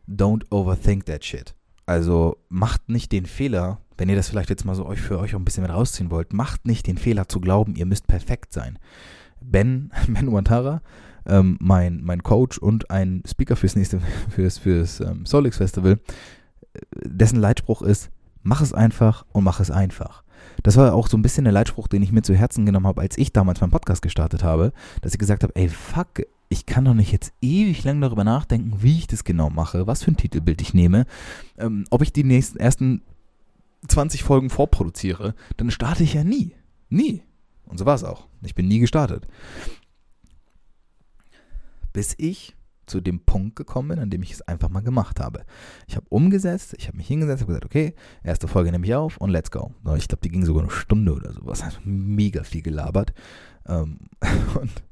don't 0.08 0.44
overthink 0.50 1.06
that 1.06 1.24
shit. 1.24 1.54
Also 1.86 2.36
macht 2.48 2.88
nicht 2.88 3.12
den 3.12 3.26
Fehler, 3.26 3.80
wenn 3.98 4.08
ihr 4.08 4.16
das 4.16 4.28
vielleicht 4.28 4.50
jetzt 4.50 4.64
mal 4.64 4.74
so 4.74 4.86
euch 4.86 5.00
für 5.00 5.18
euch 5.18 5.34
auch 5.34 5.38
ein 5.38 5.44
bisschen 5.44 5.62
mit 5.62 5.72
rausziehen 5.72 6.10
wollt, 6.10 6.32
macht 6.32 6.66
nicht 6.66 6.86
den 6.86 6.98
Fehler 6.98 7.28
zu 7.28 7.40
glauben, 7.40 7.74
ihr 7.74 7.86
müsst 7.86 8.06
perfekt 8.06 8.52
sein. 8.52 8.78
Ben, 9.40 9.90
Ben 10.08 10.28
Uantara, 10.28 10.82
ähm, 11.26 11.56
mein, 11.60 12.02
mein 12.02 12.22
Coach 12.22 12.58
und 12.58 12.90
ein 12.90 13.22
Speaker 13.26 13.56
fürs 13.56 13.76
nächste, 13.76 14.00
fürs, 14.30 14.58
fürs 14.58 15.00
ähm, 15.00 15.26
Solix 15.26 15.58
Festival, 15.58 16.00
äh, 16.72 16.80
dessen 17.04 17.40
Leitspruch 17.40 17.82
ist, 17.82 18.10
mach 18.42 18.60
es 18.60 18.72
einfach 18.72 19.24
und 19.32 19.44
mach 19.44 19.60
es 19.60 19.70
einfach. 19.70 20.22
Das 20.62 20.76
war 20.76 20.94
auch 20.94 21.08
so 21.08 21.16
ein 21.16 21.22
bisschen 21.22 21.44
der 21.44 21.52
Leitspruch, 21.52 21.88
den 21.88 22.02
ich 22.02 22.12
mir 22.12 22.22
zu 22.22 22.34
Herzen 22.34 22.66
genommen 22.66 22.86
habe, 22.86 23.00
als 23.00 23.16
ich 23.18 23.32
damals 23.32 23.60
meinen 23.60 23.70
Podcast 23.70 24.02
gestartet 24.02 24.42
habe, 24.42 24.72
dass 25.00 25.12
ich 25.12 25.18
gesagt 25.18 25.42
habe, 25.42 25.54
ey, 25.54 25.68
fuck, 25.68 26.22
ich 26.52 26.66
kann 26.66 26.84
doch 26.84 26.92
nicht 26.92 27.12
jetzt 27.12 27.32
ewig 27.40 27.82
lang 27.82 28.00
darüber 28.02 28.24
nachdenken, 28.24 28.82
wie 28.82 28.98
ich 28.98 29.06
das 29.06 29.24
genau 29.24 29.48
mache, 29.48 29.86
was 29.86 30.02
für 30.02 30.10
ein 30.10 30.18
Titelbild 30.18 30.60
ich 30.60 30.74
nehme, 30.74 31.06
ähm, 31.56 31.84
ob 31.90 32.02
ich 32.02 32.12
die 32.12 32.24
nächsten 32.24 32.58
ersten 32.58 33.02
20 33.88 34.22
Folgen 34.22 34.50
vorproduziere, 34.50 35.34
dann 35.56 35.70
starte 35.70 36.02
ich 36.02 36.12
ja 36.12 36.24
nie. 36.24 36.54
Nie. 36.90 37.22
Und 37.64 37.78
so 37.78 37.86
war 37.86 37.94
es 37.94 38.04
auch. 38.04 38.28
Ich 38.42 38.54
bin 38.54 38.68
nie 38.68 38.80
gestartet. 38.80 39.26
Bis 41.94 42.14
ich 42.18 42.54
zu 42.84 43.00
dem 43.00 43.20
Punkt 43.20 43.56
gekommen 43.56 43.88
bin, 43.88 43.98
an 43.98 44.10
dem 44.10 44.22
ich 44.22 44.32
es 44.32 44.42
einfach 44.42 44.68
mal 44.68 44.80
gemacht 44.80 45.20
habe. 45.20 45.46
Ich 45.86 45.96
habe 45.96 46.06
umgesetzt, 46.10 46.74
ich 46.76 46.86
habe 46.86 46.98
mich 46.98 47.08
hingesetzt, 47.08 47.40
habe 47.40 47.52
gesagt, 47.52 47.64
okay, 47.64 47.94
erste 48.22 48.46
Folge 48.46 48.70
nehme 48.70 48.84
ich 48.84 48.94
auf 48.94 49.16
und 49.16 49.30
let's 49.30 49.50
go. 49.50 49.72
Ich 49.96 50.06
glaube, 50.06 50.20
die 50.22 50.28
ging 50.28 50.44
sogar 50.44 50.64
eine 50.64 50.70
Stunde 50.70 51.14
oder 51.14 51.32
sowas. 51.32 51.62
Also 51.62 51.78
mega 51.84 52.44
viel 52.44 52.60
gelabert. 52.60 53.14
Ähm, 53.66 54.00
und 54.60 54.82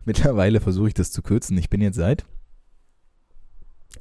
Mittlerweile 0.04 0.60
versuche 0.60 0.88
ich 0.88 0.94
das 0.94 1.10
zu 1.10 1.22
kürzen. 1.22 1.56
Ich 1.58 1.70
bin 1.70 1.80
jetzt 1.80 1.96
seit 1.96 2.24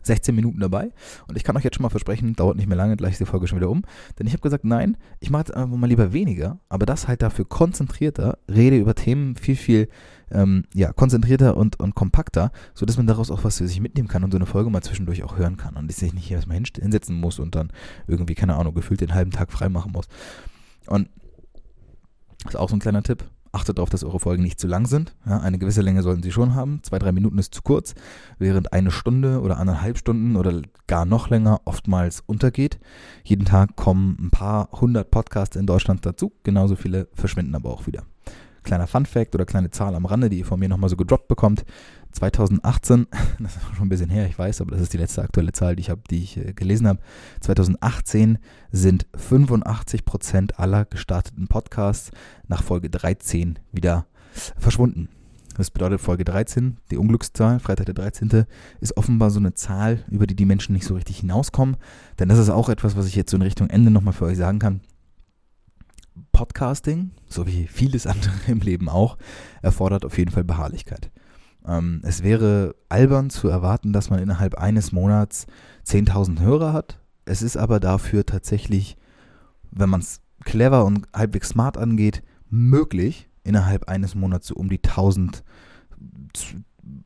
16 0.03 0.35
Minuten 0.35 0.59
dabei 0.59 0.91
und 1.27 1.35
ich 1.35 1.43
kann 1.43 1.57
euch 1.57 1.63
jetzt 1.63 1.75
schon 1.75 1.83
mal 1.83 1.89
versprechen, 1.89 2.35
dauert 2.35 2.57
nicht 2.57 2.67
mehr 2.67 2.77
lange, 2.77 2.95
gleich 2.95 3.13
ist 3.13 3.21
die 3.21 3.25
Folge 3.25 3.47
schon 3.47 3.59
wieder 3.59 3.69
um. 3.69 3.83
Denn 4.17 4.27
ich 4.27 4.33
habe 4.33 4.41
gesagt, 4.41 4.63
nein, 4.63 4.97
ich 5.19 5.29
mache 5.29 5.41
jetzt 5.41 5.53
einfach 5.53 5.77
mal 5.77 5.88
lieber 5.88 6.13
weniger, 6.13 6.59
aber 6.69 6.85
das 6.85 7.07
halt 7.07 7.21
dafür 7.21 7.45
konzentrierter, 7.45 8.38
rede 8.49 8.77
über 8.77 8.95
Themen 8.95 9.35
viel, 9.35 9.55
viel 9.55 9.89
ähm, 10.31 10.63
ja, 10.73 10.93
konzentrierter 10.93 11.57
und, 11.57 11.79
und 11.79 11.95
kompakter, 11.95 12.51
sodass 12.73 12.97
man 12.97 13.07
daraus 13.07 13.31
auch 13.31 13.43
was 13.43 13.57
für 13.57 13.67
sich 13.67 13.81
mitnehmen 13.81 14.07
kann 14.07 14.23
und 14.23 14.31
so 14.31 14.38
eine 14.38 14.45
Folge 14.45 14.69
mal 14.69 14.81
zwischendurch 14.81 15.23
auch 15.23 15.38
hören 15.38 15.57
kann 15.57 15.75
und 15.75 15.91
sich 15.91 16.13
nicht 16.13 16.27
hier 16.27 16.38
erstmal 16.38 16.57
hinsetzen 16.57 17.19
muss 17.19 17.39
und 17.39 17.55
dann 17.55 17.71
irgendwie, 18.07 18.35
keine 18.35 18.55
Ahnung, 18.55 18.73
gefühlt 18.73 19.01
den 19.01 19.13
halben 19.13 19.31
Tag 19.31 19.51
freimachen 19.51 19.91
muss. 19.91 20.05
Und 20.88 21.09
das 22.43 22.53
ist 22.53 22.59
auch 22.59 22.69
so 22.69 22.75
ein 22.75 22.79
kleiner 22.79 23.03
Tipp 23.03 23.29
achtet 23.51 23.77
darauf, 23.77 23.89
dass 23.89 24.03
eure 24.03 24.19
Folgen 24.19 24.43
nicht 24.43 24.59
zu 24.59 24.67
lang 24.67 24.85
sind. 24.85 25.15
Ja, 25.25 25.39
eine 25.39 25.57
gewisse 25.57 25.81
Länge 25.81 26.03
sollten 26.03 26.23
sie 26.23 26.31
schon 26.31 26.55
haben. 26.55 26.81
Zwei, 26.83 26.99
drei 26.99 27.12
Minuten 27.12 27.38
ist 27.38 27.53
zu 27.53 27.62
kurz, 27.62 27.95
während 28.38 28.73
eine 28.73 28.91
Stunde 28.91 29.41
oder 29.41 29.57
anderthalb 29.57 29.97
Stunden 29.97 30.35
oder 30.35 30.62
gar 30.88 31.05
noch 31.05 31.29
länger 31.29 31.62
oftmals 31.65 32.21
untergeht. 32.25 32.79
Jeden 33.23 33.45
Tag 33.45 33.75
kommen 33.75 34.17
ein 34.19 34.29
paar 34.29 34.69
hundert 34.71 35.12
Podcasts 35.12 35.55
in 35.55 35.65
Deutschland 35.65 36.05
dazu. 36.05 36.31
Genauso 36.43 36.75
viele 36.75 37.07
verschwinden 37.13 37.55
aber 37.55 37.69
auch 37.69 37.88
wieder. 37.88 38.03
Kleiner 38.69 38.86
Fun 38.86 39.08
Fact 39.08 39.34
oder 39.34 39.47
kleine 39.47 39.71
Zahl 39.71 39.95
am 39.95 40.05
Rande, 40.05 40.29
die 40.29 40.38
ihr 40.38 40.45
von 40.45 40.60
mir 40.60 40.69
nochmal 40.69 40.91
so 40.91 40.95
gedroppt 40.95 41.27
bekommt. 41.27 41.65
2018, 42.12 43.08
das 43.39 43.55
ist 43.55 43.63
schon 43.75 43.88
ein 43.88 43.89
bisschen 43.89 44.12
her, 44.12 44.27
ich 44.27 44.38
weiß, 44.38 44.62
aber 44.62 44.69
das 44.69 44.82
ist 44.82 44.93
die 44.93 44.99
letzte 44.99 45.23
aktuelle 45.23 45.53
Zahl, 45.53 45.75
die 45.75 45.82
ich, 45.82 45.89
hab, 45.89 46.08
die 46.08 46.21
ich 46.21 46.38
äh, 46.38 46.53
gelesen 46.53 46.88
habe. 46.88 46.99
2018 47.41 48.38
sind 48.71 49.08
85 49.15 50.05
Prozent 50.05 50.60
aller 50.60 50.86
gestarteten 50.86 51.47
Podcasts 51.47 52.12
nach 52.47 52.62
Folge 52.62 52.91
13 52.91 53.58
wieder 53.71 54.05
verschwunden. 54.55 55.10
Das 55.58 55.71
bedeutet, 55.71 55.99
Folge 55.99 56.23
13, 56.23 56.77
die 56.91 56.97
Unglückszahl, 56.97 57.60
Freitag 57.60 57.88
der 57.88 57.95
13., 57.95 58.45
ist 58.82 58.95
offenbar 58.97 59.32
so 59.32 59.39
eine 59.39 59.55
Zahl, 59.55 60.05
über 60.12 60.27
die 60.27 60.36
die 60.36 60.45
Menschen 60.45 60.73
nicht 60.73 60.86
so 60.86 60.93
richtig 60.93 61.21
hinauskommen. 61.21 61.75
Denn 62.19 62.29
das 62.29 62.38
ist 62.38 62.51
auch 62.51 62.69
etwas, 62.69 62.95
was 62.95 63.08
ich 63.08 63.15
jetzt 63.15 63.32
so 63.32 63.38
in 63.38 63.41
Richtung 63.41 63.71
Ende 63.71 63.89
nochmal 63.89 64.13
für 64.13 64.25
euch 64.25 64.38
sagen 64.38 64.60
kann. 64.60 64.82
Podcasting, 66.32 67.12
so 67.27 67.47
wie 67.47 67.67
vieles 67.67 68.08
andere 68.08 68.34
im 68.47 68.60
Leben 68.60 68.89
auch, 68.89 69.17
erfordert 69.62 70.05
auf 70.05 70.17
jeden 70.17 70.32
Fall 70.32 70.43
Beharrlichkeit. 70.43 71.12
Ähm, 71.65 72.01
es 72.03 72.23
wäre 72.23 72.75
albern 72.89 73.29
zu 73.29 73.47
erwarten, 73.47 73.93
dass 73.93 74.10
man 74.10 74.19
innerhalb 74.19 74.55
eines 74.55 74.91
Monats 74.91 75.47
10.000 75.86 76.39
Hörer 76.39 76.73
hat. 76.73 76.99
Es 77.25 77.41
ist 77.41 77.58
aber 77.58 77.79
dafür 77.79 78.25
tatsächlich, 78.25 78.97
wenn 79.71 79.89
man 79.89 80.01
es 80.01 80.21
clever 80.45 80.86
und 80.86 81.08
halbwegs 81.13 81.49
smart 81.49 81.77
angeht, 81.77 82.23
möglich, 82.49 83.29
innerhalb 83.43 83.88
eines 83.88 84.15
Monats 84.15 84.47
so 84.47 84.55
um 84.55 84.69
die 84.69 84.82
1000, 84.84 85.43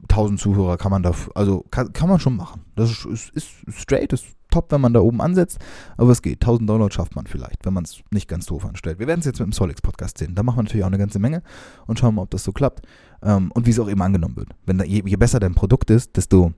1000 0.04 0.40
Zuhörer 0.40 0.78
kann 0.78 0.92
man 0.92 1.04
da, 1.04 1.14
also 1.36 1.66
kann, 1.72 1.92
kann 1.94 2.10
man 2.10 2.20
schon 2.20 2.36
machen. 2.36 2.62
Das 2.76 2.92
ist, 2.92 3.06
ist, 3.06 3.36
ist 3.36 3.80
straight, 3.80 4.14
ist 4.14 4.26
top, 4.54 4.72
wenn 4.72 4.82
man 4.82 4.94
da 4.94 5.00
oben 5.00 5.22
ansetzt, 5.22 5.60
aber 5.98 6.12
es 6.12 6.22
geht. 6.22 6.42
1000 6.42 6.70
Downloads 6.70 6.96
schafft 6.96 7.16
man 7.16 7.28
vielleicht, 7.28 7.66
wenn 7.66 7.74
man 7.74 7.84
es 7.84 8.02
nicht 8.12 8.28
ganz 8.28 8.46
doof 8.46 8.66
anstellt. 8.66 9.00
Wir 9.00 9.08
werden 9.08 9.20
es 9.20 9.26
jetzt 9.26 9.40
mit 9.40 9.48
dem 9.48 9.52
Solix 9.52 9.82
Podcast 9.82 10.18
sehen. 10.18 10.36
Da 10.36 10.44
machen 10.44 10.58
wir 10.58 10.64
natürlich 10.64 10.84
auch 10.84 10.88
eine 10.88 10.98
ganze 10.98 11.20
Menge 11.20 11.42
und 11.88 12.00
schauen 12.00 12.16
mal, 12.16 12.22
ob 12.22 12.30
das 12.30 12.44
so 12.44 12.52
klappt 12.52 12.86
ähm, 13.24 13.52
und 13.54 13.66
wie 13.66 13.72
es 13.72 13.80
auch 13.80 13.90
eben 13.90 14.02
angenommen 14.02 14.36
wird. 14.36 14.50
Wenn 14.66 14.78
da, 14.78 14.86
je, 14.86 15.04
je 15.06 15.16
besser 15.16 15.40
dein 15.40 15.56
Produkt 15.56 15.90
ist, 15.90 16.16
desto 16.16 16.54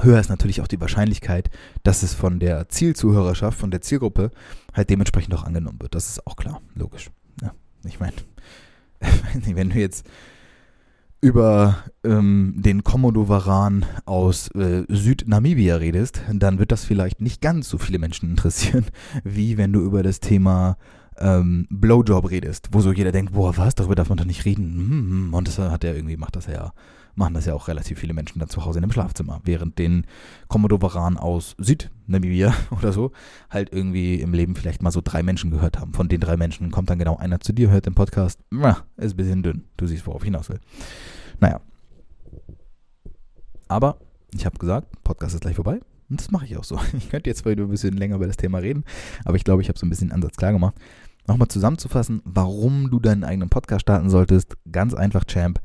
höher 0.00 0.20
ist 0.20 0.28
natürlich 0.28 0.60
auch 0.60 0.68
die 0.68 0.80
Wahrscheinlichkeit, 0.80 1.50
dass 1.82 2.02
es 2.02 2.14
von 2.14 2.38
der 2.38 2.68
Zielzuhörerschaft, 2.68 3.58
von 3.58 3.70
der 3.70 3.80
Zielgruppe 3.80 4.30
halt 4.72 4.90
dementsprechend 4.90 5.34
auch 5.34 5.44
angenommen 5.44 5.80
wird. 5.80 5.94
Das 5.94 6.08
ist 6.08 6.26
auch 6.26 6.36
klar, 6.36 6.60
logisch. 6.74 7.10
Ja, 7.42 7.52
ich 7.84 7.98
meine, 7.98 8.14
wenn 9.44 9.70
du 9.70 9.78
jetzt 9.78 10.06
über 11.20 11.78
ähm, 12.04 12.54
den 12.56 12.84
Komodo-Varan 12.84 13.84
aus 14.04 14.48
äh, 14.54 14.84
Südnamibia 14.88 15.76
redest, 15.76 16.22
dann 16.32 16.58
wird 16.58 16.70
das 16.70 16.84
vielleicht 16.84 17.20
nicht 17.20 17.40
ganz 17.40 17.68
so 17.68 17.78
viele 17.78 17.98
Menschen 17.98 18.30
interessieren, 18.30 18.86
wie 19.24 19.56
wenn 19.56 19.72
du 19.72 19.80
über 19.80 20.02
das 20.02 20.20
Thema 20.20 20.76
ähm, 21.18 21.66
Blowjob 21.70 22.30
redest, 22.30 22.68
wo 22.72 22.80
so 22.80 22.92
jeder 22.92 23.12
denkt, 23.12 23.32
boah, 23.32 23.56
was, 23.56 23.74
darüber 23.74 23.96
darf 23.96 24.08
man 24.08 24.18
doch 24.18 24.24
nicht 24.24 24.44
reden. 24.44 24.64
Hm, 24.64 24.90
hm, 24.90 25.10
hm. 25.10 25.34
Und 25.34 25.48
das 25.48 25.58
hat 25.58 25.84
er 25.84 25.96
irgendwie, 25.96 26.16
macht 26.16 26.36
das 26.36 26.46
ja, 26.46 26.72
machen 27.18 27.34
das 27.34 27.46
ja 27.46 27.54
auch 27.54 27.68
relativ 27.68 27.98
viele 27.98 28.14
Menschen 28.14 28.38
dann 28.38 28.48
zu 28.48 28.64
Hause 28.64 28.78
in 28.78 28.82
dem 28.82 28.92
Schlafzimmer, 28.92 29.40
während 29.44 29.78
den 29.78 30.06
Komodo-Varan 30.46 31.18
aus 31.18 31.56
Südnamibia 31.58 32.54
oder 32.70 32.92
so 32.92 33.12
halt 33.50 33.72
irgendwie 33.72 34.20
im 34.20 34.32
Leben 34.32 34.54
vielleicht 34.54 34.82
mal 34.82 34.92
so 34.92 35.00
drei 35.02 35.22
Menschen 35.22 35.50
gehört 35.50 35.78
haben. 35.78 35.92
Von 35.92 36.08
den 36.08 36.20
drei 36.20 36.36
Menschen 36.36 36.70
kommt 36.70 36.88
dann 36.88 36.98
genau 36.98 37.16
einer 37.16 37.40
zu 37.40 37.52
dir, 37.52 37.70
hört 37.70 37.86
den 37.86 37.94
Podcast, 37.94 38.40
ist 38.96 39.12
ein 39.12 39.16
bisschen 39.16 39.42
dünn. 39.42 39.64
Du 39.76 39.86
siehst, 39.86 40.06
worauf 40.06 40.22
ich 40.22 40.26
hinaus 40.26 40.48
will. 40.48 40.60
Naja. 41.40 41.60
Aber 43.66 43.98
ich 44.32 44.46
habe 44.46 44.56
gesagt, 44.58 45.02
Podcast 45.02 45.34
ist 45.34 45.40
gleich 45.40 45.56
vorbei. 45.56 45.80
Und 46.08 46.20
das 46.20 46.30
mache 46.30 46.46
ich 46.46 46.56
auch 46.56 46.64
so. 46.64 46.80
Ich 46.96 47.10
könnte 47.10 47.28
jetzt 47.28 47.44
wieder 47.44 47.64
ein 47.64 47.68
bisschen 47.68 47.96
länger 47.96 48.16
über 48.16 48.26
das 48.26 48.36
Thema 48.36 48.58
reden, 48.58 48.84
aber 49.24 49.36
ich 49.36 49.44
glaube, 49.44 49.60
ich 49.60 49.68
habe 49.68 49.78
so 49.78 49.84
ein 49.84 49.90
bisschen 49.90 50.08
den 50.08 50.14
Ansatz 50.14 50.36
klar 50.36 50.52
gemacht. 50.52 50.74
Nochmal 51.26 51.48
zusammenzufassen, 51.48 52.22
warum 52.24 52.90
du 52.90 53.00
deinen 53.00 53.24
eigenen 53.24 53.50
Podcast 53.50 53.82
starten 53.82 54.08
solltest. 54.08 54.56
Ganz 54.70 54.94
einfach, 54.94 55.24
Champ 55.26 55.60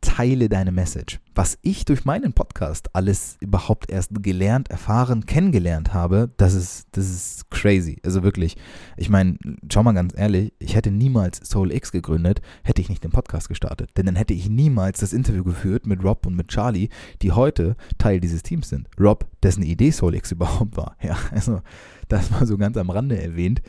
teile 0.00 0.48
deine 0.48 0.72
Message. 0.72 1.20
Was 1.34 1.58
ich 1.62 1.84
durch 1.84 2.04
meinen 2.04 2.32
Podcast 2.32 2.94
alles 2.94 3.36
überhaupt 3.40 3.90
erst 3.90 4.22
gelernt, 4.22 4.70
erfahren, 4.70 5.26
kennengelernt 5.26 5.94
habe, 5.94 6.30
das 6.36 6.54
ist, 6.54 6.88
das 6.92 7.08
ist 7.08 7.50
crazy. 7.50 7.98
Also 8.04 8.22
wirklich. 8.22 8.56
Ich 8.96 9.08
meine, 9.08 9.38
schau 9.72 9.82
mal 9.82 9.92
ganz 9.92 10.14
ehrlich, 10.16 10.52
ich 10.58 10.74
hätte 10.74 10.90
niemals 10.90 11.38
Soul 11.48 11.72
X 11.72 11.92
gegründet, 11.92 12.40
hätte 12.62 12.82
ich 12.82 12.88
nicht 12.88 13.04
den 13.04 13.10
Podcast 13.10 13.48
gestartet. 13.48 13.90
Denn 13.96 14.06
dann 14.06 14.16
hätte 14.16 14.34
ich 14.34 14.48
niemals 14.48 15.00
das 15.00 15.12
Interview 15.12 15.44
geführt 15.44 15.86
mit 15.86 16.04
Rob 16.04 16.26
und 16.26 16.36
mit 16.36 16.48
Charlie, 16.48 16.88
die 17.22 17.32
heute 17.32 17.76
Teil 17.98 18.20
dieses 18.20 18.42
Teams 18.42 18.68
sind. 18.68 18.88
Rob, 19.00 19.26
dessen 19.42 19.62
Idee 19.62 19.90
Soul 19.90 20.14
X 20.14 20.32
überhaupt 20.32 20.76
war. 20.76 20.96
Ja, 21.02 21.16
also 21.30 21.62
das 22.08 22.32
war 22.32 22.46
so 22.46 22.58
ganz 22.58 22.76
am 22.76 22.90
Rande 22.90 23.20
erwähnt. 23.20 23.62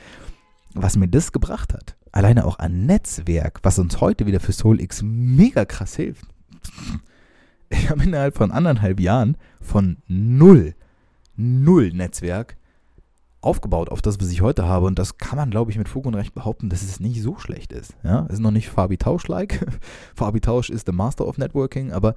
Was 0.73 0.97
mir 0.97 1.08
das 1.08 1.32
gebracht 1.32 1.73
hat, 1.73 1.95
alleine 2.12 2.45
auch 2.45 2.60
an 2.60 2.86
Netzwerk, 2.86 3.60
was 3.63 3.80
uns 3.80 4.02
heute 4.02 4.26
wieder 4.26 4.39
für 4.39 4.52
SoulX 4.52 5.02
mega 5.04 5.65
krass 5.65 5.95
hilft. 5.95 6.26
Ich 7.69 7.89
habe 7.89 8.04
innerhalb 8.04 8.36
von 8.36 8.52
anderthalb 8.52 9.00
Jahren 9.00 9.38
von 9.62 9.98
null, 10.08 10.74
null 11.36 11.91
Netzwerk 11.91 12.58
aufgebaut 13.41 13.89
auf 13.89 14.02
das, 14.02 14.19
was 14.19 14.32
ich 14.32 14.41
heute 14.41 14.65
habe. 14.65 14.86
Und 14.86 15.00
das 15.00 15.17
kann 15.17 15.38
man, 15.38 15.50
glaube 15.50 15.72
ich, 15.72 15.78
mit 15.78 15.88
Fug 15.88 16.06
und 16.06 16.15
Recht 16.15 16.34
behaupten, 16.34 16.69
dass 16.69 16.82
es 16.82 17.00
nicht 17.00 17.22
so 17.22 17.38
schlecht 17.38 17.72
ist. 17.72 17.95
Ja, 18.04 18.26
es 18.28 18.36
ist 18.36 18.39
noch 18.39 18.52
nicht 18.52 18.69
Fabi 18.69 18.98
Tausch-like. 18.98 19.65
Fabi 20.15 20.41
Tausch 20.41 20.69
ist 20.69 20.88
der 20.88 20.95
Master 20.95 21.26
of 21.28 21.38
Networking, 21.38 21.91
aber 21.91 22.15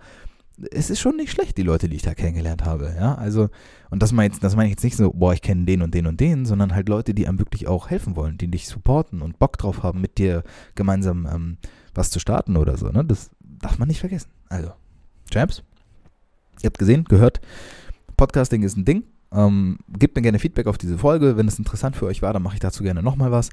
es 0.71 0.91
ist 0.91 1.01
schon 1.01 1.17
nicht 1.17 1.31
schlecht, 1.31 1.57
die 1.57 1.62
Leute, 1.62 1.88
die 1.88 1.97
ich 1.97 2.03
da 2.03 2.15
kennengelernt 2.15 2.65
habe. 2.65 2.95
Ja, 2.97 3.15
also, 3.15 3.49
und 3.91 4.03
das 4.03 4.12
meine, 4.12 4.35
das 4.41 4.57
meine 4.57 4.69
ich 4.69 4.73
jetzt 4.73 4.85
nicht 4.85 4.97
so, 4.97 5.11
boah, 5.12 5.33
ich 5.33 5.43
kenne 5.43 5.65
den 5.65 5.83
und 5.83 5.95
den 5.95 6.07
und 6.07 6.21
den, 6.21 6.45
sondern 6.45 6.75
halt 6.75 6.88
Leute, 6.88 7.15
die 7.15 7.27
einem 7.27 7.38
wirklich 7.38 7.67
auch 7.67 7.91
helfen 7.91 8.17
wollen, 8.17 8.38
die 8.38 8.49
dich 8.49 8.69
supporten 8.69 9.23
und 9.23 9.38
Bock 9.38 9.59
drauf 9.59 9.83
haben, 9.83 10.01
mit 10.01 10.19
dir 10.19 10.43
gemeinsam 10.75 11.27
ähm, 11.27 11.57
was 11.95 12.11
zu 12.11 12.19
starten 12.19 12.57
oder 12.57 12.77
so. 12.77 12.88
Ne? 12.88 13.05
Das 13.05 13.31
darf 13.41 13.79
man 13.79 13.88
nicht 13.88 14.01
vergessen. 14.01 14.31
Also, 14.49 14.73
Champs, 15.31 15.62
ihr 16.62 16.67
habt 16.67 16.79
gesehen, 16.79 17.05
gehört, 17.05 17.41
Podcasting 18.17 18.62
ist 18.62 18.77
ein 18.77 18.85
Ding. 18.85 19.05
Ähm, 19.33 19.79
gebt 19.88 20.15
mir 20.15 20.23
gerne 20.23 20.38
Feedback 20.38 20.67
auf 20.67 20.77
diese 20.77 20.99
Folge. 20.99 21.37
Wenn 21.37 21.49
es 21.49 21.59
interessant 21.59 21.97
für 21.97 22.07
euch 22.07 22.21
war, 22.21 22.35
dann 22.35 22.43
mache 22.43 22.55
ich 22.55 22.61
dazu 22.61 22.83
gerne 22.83 23.03
nochmal 23.03 23.33
was. 23.33 23.51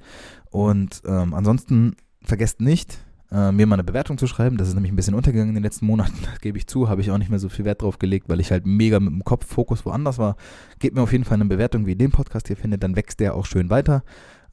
Und 0.51 1.01
ähm, 1.05 1.33
ansonsten 1.33 1.95
vergesst 2.21 2.59
nicht, 2.59 2.99
äh, 3.31 3.51
mir 3.51 3.67
mal 3.67 3.75
eine 3.75 3.83
Bewertung 3.83 4.17
zu 4.17 4.27
schreiben. 4.27 4.57
Das 4.57 4.67
ist 4.67 4.73
nämlich 4.73 4.91
ein 4.91 4.95
bisschen 4.95 5.13
untergegangen 5.13 5.49
in 5.49 5.55
den 5.55 5.63
letzten 5.63 5.85
Monaten, 5.85 6.17
das 6.23 6.39
gebe 6.39 6.57
ich 6.57 6.67
zu, 6.67 6.89
habe 6.89 7.01
ich 7.01 7.11
auch 7.11 7.17
nicht 7.17 7.29
mehr 7.29 7.39
so 7.39 7.49
viel 7.49 7.65
Wert 7.65 7.81
drauf 7.81 7.99
gelegt, 7.99 8.29
weil 8.29 8.39
ich 8.39 8.51
halt 8.51 8.65
mega 8.65 8.99
mit 8.99 9.11
dem 9.11 9.23
Kopffokus 9.23 9.85
woanders 9.85 10.17
war. 10.17 10.35
Gebt 10.79 10.95
mir 10.95 11.01
auf 11.01 11.11
jeden 11.11 11.25
Fall 11.25 11.35
eine 11.35 11.45
Bewertung, 11.45 11.85
wie 11.85 11.91
ihr 11.91 11.97
den 11.97 12.11
Podcast 12.11 12.47
hier 12.47 12.57
findet, 12.57 12.83
dann 12.83 12.95
wächst 12.95 13.19
der 13.19 13.35
auch 13.35 13.45
schön 13.45 13.69
weiter. 13.69 14.03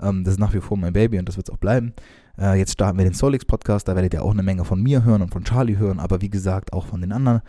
Ähm, 0.01 0.25
das 0.25 0.35
ist 0.35 0.41
nach 0.41 0.55
wie 0.55 0.61
vor 0.61 0.77
mein 0.77 0.93
Baby 0.93 1.19
und 1.19 1.29
das 1.29 1.37
wird 1.37 1.49
es 1.49 1.55
auch 1.55 1.59
bleiben. 1.59 1.95
Äh, 2.39 2.59
jetzt 2.59 2.73
starten 2.73 2.99
wir 2.99 3.05
den 3.05 3.15
Solix 3.15 3.45
Podcast, 3.45 3.89
da 3.89 3.95
werdet 3.95 4.15
ihr 4.15 4.23
auch 4.23 4.33
eine 4.33 4.43
Menge 4.43 4.65
von 4.65 4.83
mir 4.83 5.05
hören 5.05 5.23
und 5.23 5.33
von 5.33 5.45
Charlie 5.45 5.79
hören, 5.79 5.99
aber 5.99 6.21
wie 6.21 6.31
gesagt 6.31 6.73
auch 6.73 6.87
von 6.87 7.01
den 7.01 7.13
anderen. 7.13 7.41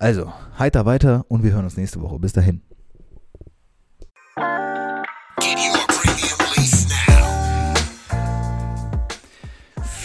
Also, 0.00 0.32
heiter 0.58 0.86
weiter 0.86 1.24
und 1.28 1.42
wir 1.42 1.52
hören 1.52 1.64
uns 1.64 1.76
nächste 1.76 2.00
Woche. 2.00 2.18
Bis 2.18 2.32
dahin. 2.32 2.62